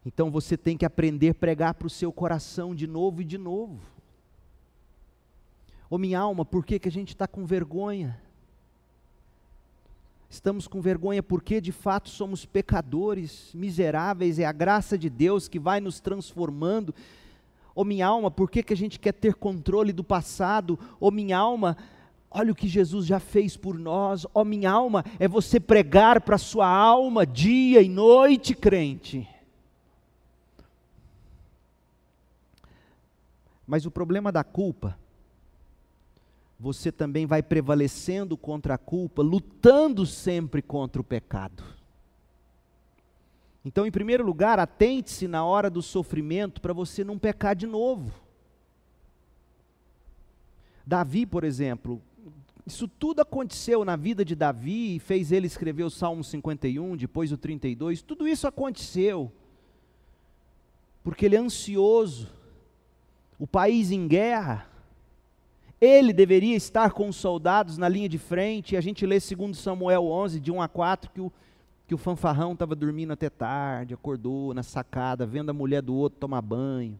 [0.05, 3.39] Então você tem que aprender a pregar para o seu coração de novo e de
[3.39, 3.82] novo.
[5.89, 8.22] Ô minha alma, por que, que a gente está com vergonha?
[10.30, 15.59] Estamos com vergonha porque de fato somos pecadores, miseráveis, é a graça de Deus que
[15.59, 16.93] vai nos transformando.
[17.73, 20.80] Ô minha alma, por que, que a gente quer ter controle do passado?
[20.99, 21.78] Ô minha alma,
[22.32, 24.26] olha o que Jesus já fez por nós.
[24.34, 29.28] Ó minha alma, é você pregar para a sua alma dia e noite, crente.
[33.67, 34.97] Mas o problema da culpa,
[36.60, 41.64] você também vai prevalecendo contra a culpa, lutando sempre contra o pecado.
[43.64, 48.14] Então, em primeiro lugar, atente-se na hora do sofrimento para você não pecar de novo.
[50.86, 51.99] Davi, por exemplo,
[52.66, 57.38] isso tudo aconteceu na vida de Davi fez ele escrever o Salmo 51, depois o
[57.38, 58.01] 32.
[58.01, 59.32] Tudo isso aconteceu
[61.03, 62.34] porque ele é ansioso
[63.38, 64.68] o país em guerra,
[65.86, 69.58] ele deveria estar com os soldados na linha de frente, e a gente lê 2
[69.58, 71.32] Samuel 11, de 1 a 4, que o,
[71.88, 76.20] que o fanfarrão estava dormindo até tarde, acordou na sacada, vendo a mulher do outro
[76.20, 77.00] tomar banho.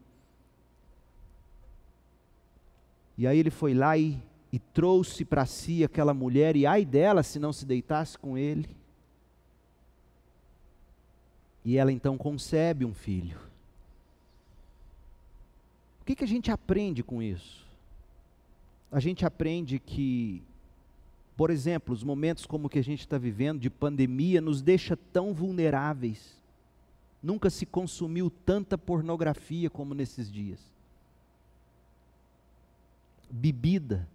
[3.18, 4.22] E aí ele foi lá e,
[4.52, 8.68] e trouxe para si aquela mulher, e ai dela se não se deitasse com ele.
[11.64, 13.46] E ela então concebe um filho
[16.06, 17.65] que, que a gente aprende com isso?
[18.90, 20.42] A gente aprende que,
[21.36, 25.34] por exemplo, os momentos como que a gente está vivendo, de pandemia, nos deixa tão
[25.34, 26.36] vulneráveis.
[27.22, 30.60] Nunca se consumiu tanta pornografia como nesses dias.
[33.28, 34.08] Bebida.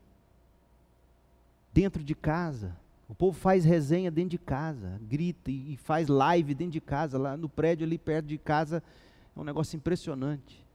[1.73, 2.75] Dentro de casa.
[3.11, 7.35] O povo faz resenha dentro de casa, grita e faz live dentro de casa, lá
[7.35, 8.81] no prédio ali perto de casa.
[9.35, 10.65] É um negócio impressionante.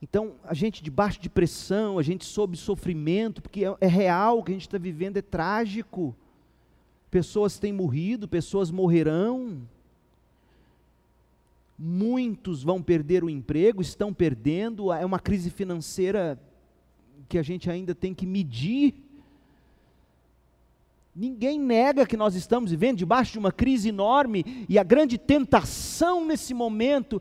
[0.00, 4.44] Então, a gente debaixo de pressão, a gente sob sofrimento, porque é, é real o
[4.44, 6.14] que a gente está vivendo, é trágico.
[7.10, 9.62] Pessoas têm morrido, pessoas morrerão.
[11.76, 16.40] Muitos vão perder o emprego, estão perdendo, é uma crise financeira
[17.28, 18.94] que a gente ainda tem que medir.
[21.14, 26.24] Ninguém nega que nós estamos vivendo debaixo de uma crise enorme, e a grande tentação
[26.24, 27.20] nesse momento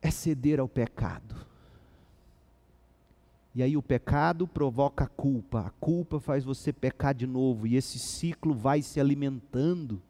[0.00, 1.34] é ceder ao pecado.
[3.54, 7.74] E aí o pecado provoca a culpa, a culpa faz você pecar de novo, e
[7.74, 10.00] esse ciclo vai se alimentando.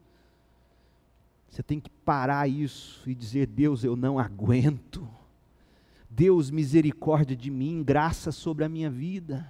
[1.48, 5.08] Você tem que parar isso e dizer: Deus, eu não aguento.
[6.10, 9.48] Deus, misericórdia de mim, graça sobre a minha vida.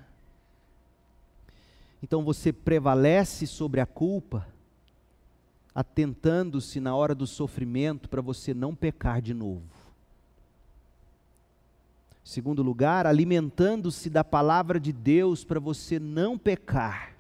[2.03, 4.47] Então você prevalece sobre a culpa,
[5.74, 9.78] atentando-se na hora do sofrimento para você não pecar de novo.
[12.29, 17.14] Segundo lugar, alimentando-se da palavra de Deus para você não pecar.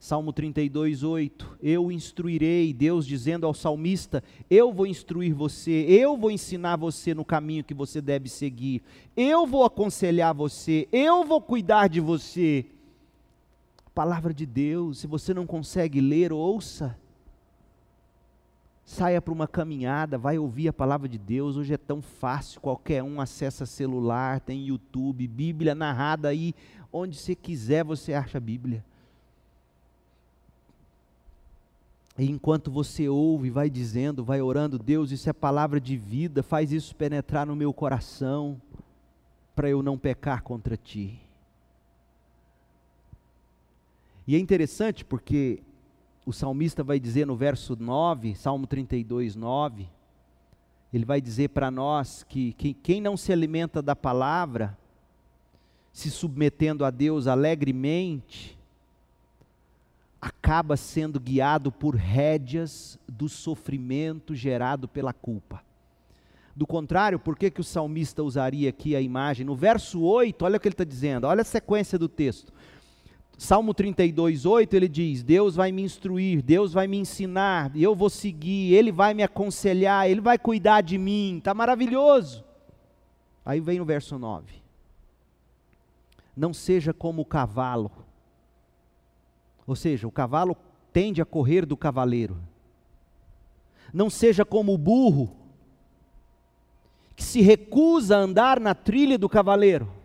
[0.00, 1.58] Salmo 32, 8.
[1.62, 7.24] Eu instruirei, Deus dizendo ao salmista: Eu vou instruir você, eu vou ensinar você no
[7.24, 8.82] caminho que você deve seguir,
[9.16, 12.66] eu vou aconselhar você, eu vou cuidar de você.
[13.94, 16.98] palavra de Deus, se você não consegue ler, ouça
[18.86, 21.56] saia para uma caminhada, vai ouvir a palavra de Deus.
[21.56, 26.54] Hoje é tão fácil, qualquer um acessa celular, tem YouTube, Bíblia narrada aí,
[26.92, 28.84] onde você quiser você acha a Bíblia.
[32.16, 36.72] E enquanto você ouve, vai dizendo, vai orando, Deus, isso é palavra de vida, faz
[36.72, 38.58] isso penetrar no meu coração,
[39.54, 41.20] para eu não pecar contra ti.
[44.26, 45.60] E é interessante porque
[46.26, 49.88] o salmista vai dizer no verso 9, Salmo 32, 9,
[50.92, 54.76] ele vai dizer para nós que, que quem não se alimenta da palavra,
[55.92, 58.58] se submetendo a Deus alegremente,
[60.20, 65.62] acaba sendo guiado por rédeas do sofrimento gerado pela culpa.
[66.56, 69.46] Do contrário, por que, que o salmista usaria aqui a imagem?
[69.46, 72.52] No verso 8, olha o que ele está dizendo, olha a sequência do texto.
[73.38, 78.08] Salmo 32, 8, ele diz: Deus vai me instruir, Deus vai me ensinar, eu vou
[78.08, 82.44] seguir, Ele vai me aconselhar, Ele vai cuidar de mim, está maravilhoso.
[83.44, 84.54] Aí vem o verso 9:
[86.34, 87.90] Não seja como o cavalo,
[89.66, 90.56] ou seja, o cavalo
[90.90, 92.38] tende a correr do cavaleiro,
[93.92, 95.36] não seja como o burro,
[97.14, 99.95] que se recusa a andar na trilha do cavaleiro.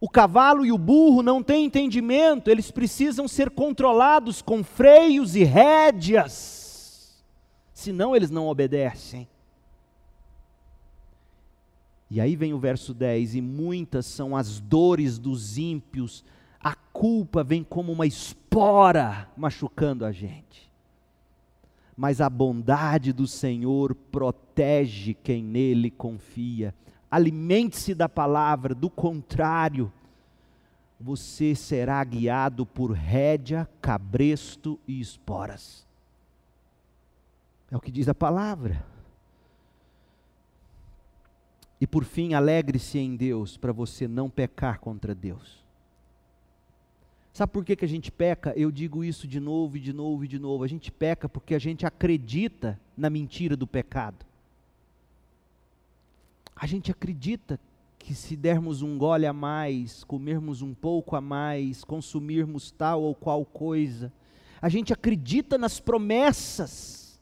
[0.00, 5.42] O cavalo e o burro não têm entendimento, eles precisam ser controlados com freios e
[5.42, 7.24] rédeas,
[7.72, 9.26] senão eles não obedecem.
[12.10, 16.24] E aí vem o verso 10: E muitas são as dores dos ímpios,
[16.60, 20.70] a culpa vem como uma espora machucando a gente.
[21.96, 26.74] Mas a bondade do Senhor protege quem nele confia.
[27.10, 29.92] Alimente-se da palavra, do contrário,
[30.98, 35.86] você será guiado por rédea, cabresto e esporas.
[37.70, 38.84] É o que diz a palavra.
[41.80, 45.64] E por fim, alegre-se em Deus para você não pecar contra Deus.
[47.32, 48.54] Sabe por que, que a gente peca?
[48.56, 50.64] Eu digo isso de novo e de novo e de novo.
[50.64, 54.25] A gente peca porque a gente acredita na mentira do pecado.
[56.56, 57.60] A gente acredita
[57.98, 63.14] que se dermos um gole a mais, comermos um pouco a mais, consumirmos tal ou
[63.14, 64.12] qual coisa,
[64.62, 67.20] a gente acredita nas promessas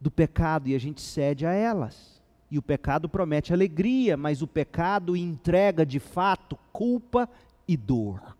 [0.00, 2.20] do pecado e a gente cede a elas.
[2.50, 7.28] E o pecado promete alegria, mas o pecado entrega de fato culpa
[7.66, 8.36] e dor.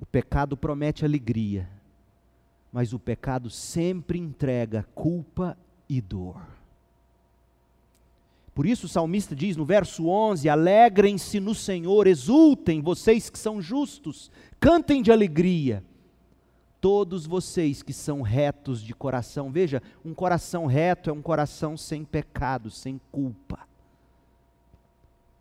[0.00, 1.68] O pecado promete alegria,
[2.72, 5.56] mas o pecado sempre entrega culpa
[5.90, 6.40] e dor.
[8.54, 13.60] Por isso o salmista diz no verso 11: Alegrem-se no Senhor, exultem, vocês que são
[13.60, 14.30] justos,
[14.60, 15.84] cantem de alegria
[16.80, 19.50] todos vocês que são retos de coração.
[19.50, 23.58] Veja, um coração reto é um coração sem pecado, sem culpa.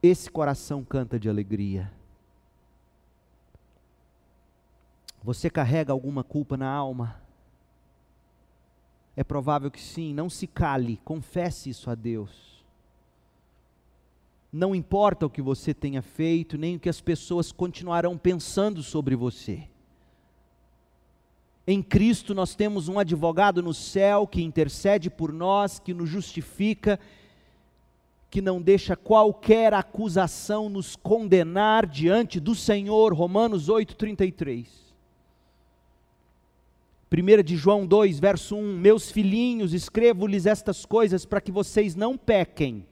[0.01, 1.91] Esse coração canta de alegria.
[5.23, 7.28] Você carrega alguma culpa na alma?
[9.19, 12.63] É provável que sim, não se cale, confesse isso a Deus.
[14.49, 19.17] Não importa o que você tenha feito, nem o que as pessoas continuarão pensando sobre
[19.17, 19.67] você.
[21.67, 26.97] Em Cristo nós temos um advogado no céu que intercede por nós, que nos justifica,
[28.29, 33.13] que não deixa qualquer acusação nos condenar diante do Senhor.
[33.13, 34.88] Romanos 8:33.
[37.11, 42.15] 1 de João 2, verso 1: Meus filhinhos, escrevo-lhes estas coisas para que vocês não
[42.15, 42.85] pequem.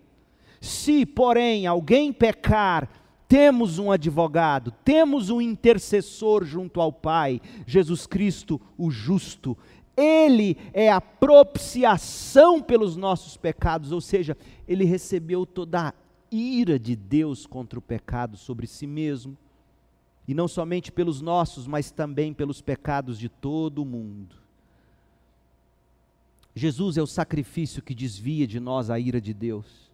[0.60, 2.90] Se, porém, alguém pecar,
[3.28, 9.56] temos um advogado, temos um intercessor junto ao Pai, Jesus Cristo, o justo.
[9.96, 14.36] Ele é a propiciação pelos nossos pecados, ou seja,
[14.68, 15.94] ele recebeu toda a
[16.32, 19.38] ira de Deus contra o pecado sobre si mesmo,
[20.28, 24.36] e não somente pelos nossos, mas também pelos pecados de todo o mundo.
[26.54, 29.88] Jesus é o sacrifício que desvia de nós a ira de Deus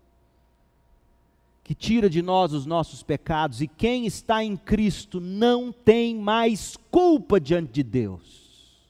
[1.64, 6.76] que tira de nós os nossos pecados, e quem está em Cristo não tem mais
[6.92, 8.84] culpa diante de Deus,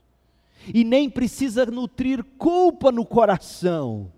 [0.74, 4.12] e nem precisa nutrir culpa no coração.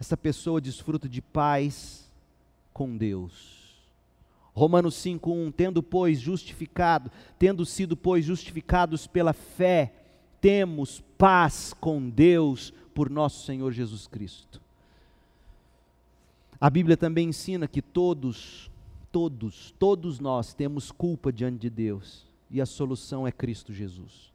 [0.00, 2.10] Essa pessoa desfruta de paz
[2.72, 3.61] com Deus.
[4.54, 9.92] Romanos 5:1 Tendo pois justificado, tendo sido pois justificados pela fé,
[10.40, 14.60] temos paz com Deus por nosso Senhor Jesus Cristo.
[16.60, 18.70] A Bíblia também ensina que todos,
[19.10, 24.30] todos, todos nós temos culpa diante de Deus e a solução é Cristo Jesus.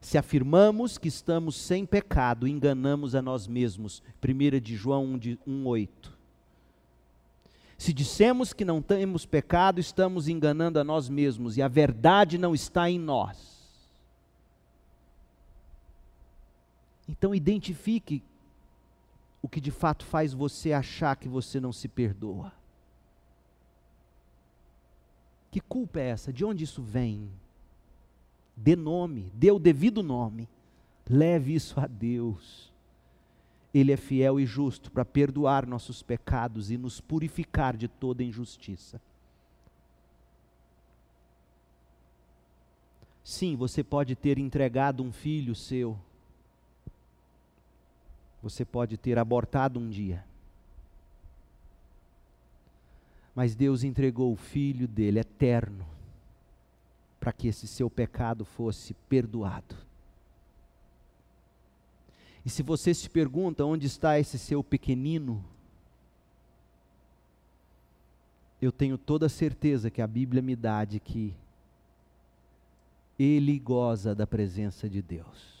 [0.00, 4.02] Se afirmamos que estamos sem pecado, enganamos a nós mesmos.
[4.22, 6.13] 1 de João 1,8.
[7.76, 12.54] Se dissemos que não temos pecado, estamos enganando a nós mesmos e a verdade não
[12.54, 13.54] está em nós.
[17.08, 18.22] Então identifique
[19.42, 22.52] o que de fato faz você achar que você não se perdoa.
[25.50, 26.32] Que culpa é essa?
[26.32, 27.30] De onde isso vem?
[28.56, 30.48] Dê nome, dê o devido nome.
[31.08, 32.72] Leve isso a Deus.
[33.74, 39.02] Ele é fiel e justo para perdoar nossos pecados e nos purificar de toda injustiça.
[43.24, 45.98] Sim, você pode ter entregado um filho seu
[48.44, 50.22] você pode ter abortado um dia.
[53.34, 55.86] Mas Deus entregou o Filho dele eterno
[57.18, 59.74] para que esse seu pecado fosse perdoado.
[62.44, 65.42] E se você se pergunta onde está esse seu pequenino,
[68.60, 71.34] eu tenho toda a certeza que a Bíblia me dá de que
[73.18, 75.54] ele goza da presença de Deus.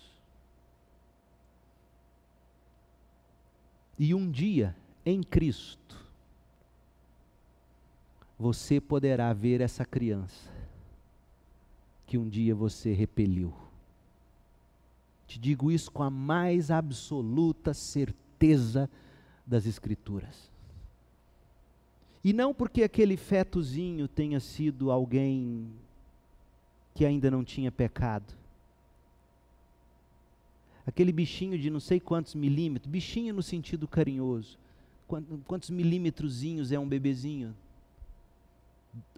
[3.98, 4.74] E um dia,
[5.06, 5.96] em Cristo,
[8.38, 10.52] você poderá ver essa criança
[12.06, 13.63] que um dia você repeliu.
[15.26, 18.88] Te digo isso com a mais absoluta certeza
[19.46, 20.50] das Escrituras.
[22.22, 25.68] E não porque aquele fetozinho tenha sido alguém
[26.94, 28.32] que ainda não tinha pecado.
[30.86, 34.58] Aquele bichinho de não sei quantos milímetros, bichinho no sentido carinhoso.
[35.46, 37.54] Quantos milímetrozinhos é um bebezinho?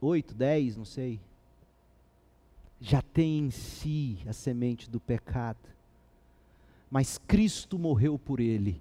[0.01, 1.21] Oito, dez, não sei.
[2.81, 5.59] Já tem em si a semente do pecado.
[6.91, 8.81] Mas Cristo morreu por ele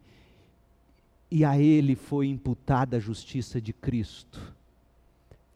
[1.30, 4.54] e a ele foi imputada a justiça de Cristo.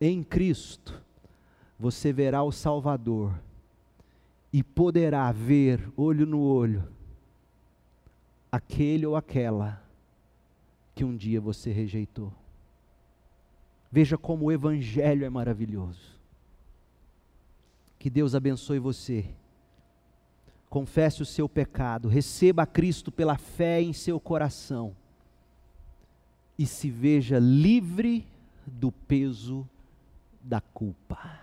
[0.02, 1.00] Em Cristo,
[1.78, 3.34] você verá o Salvador
[4.52, 6.88] e poderá ver, olho no olho,
[8.52, 9.82] aquele ou aquela
[10.95, 12.34] que um dia você rejeitou.
[13.91, 16.18] Veja como o Evangelho é maravilhoso.
[17.97, 19.26] Que Deus abençoe você.
[20.70, 24.96] Confesse o seu pecado, receba Cristo pela fé em seu coração
[26.58, 28.28] e se veja livre
[28.68, 29.68] do peso
[30.42, 31.40] da culpa.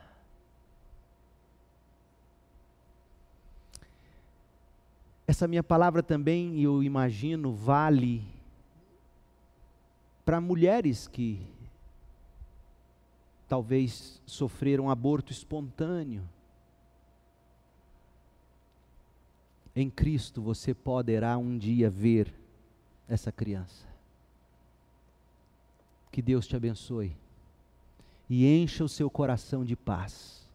[5.27, 8.23] Essa minha palavra também, eu imagino, vale
[10.25, 11.41] para mulheres que
[13.49, 16.23] talvez sofreram aborto espontâneo.
[19.79, 22.33] Em Cristo você poderá um dia ver
[23.07, 23.87] essa criança.
[26.11, 27.15] Que Deus te abençoe
[28.27, 30.49] e encha o seu coração de paz,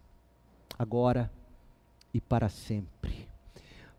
[0.77, 1.31] agora
[2.11, 3.29] e para sempre.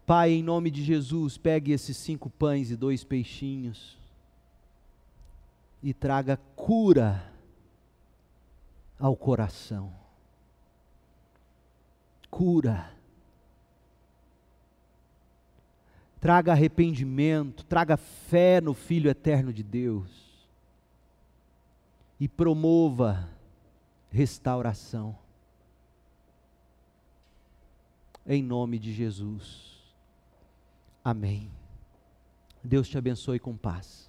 [0.04, 3.96] Pai, em nome de Jesus, pegue esses cinco pães e dois peixinhos
[5.80, 7.32] e traga cura
[8.98, 9.94] ao coração.
[12.28, 12.92] Cura.
[16.22, 20.48] Traga arrependimento, traga fé no Filho eterno de Deus
[22.20, 23.28] e promova
[24.08, 25.18] restauração.
[28.24, 29.82] Em nome de Jesus.
[31.04, 31.50] Amém.
[32.62, 34.08] Deus te abençoe com paz.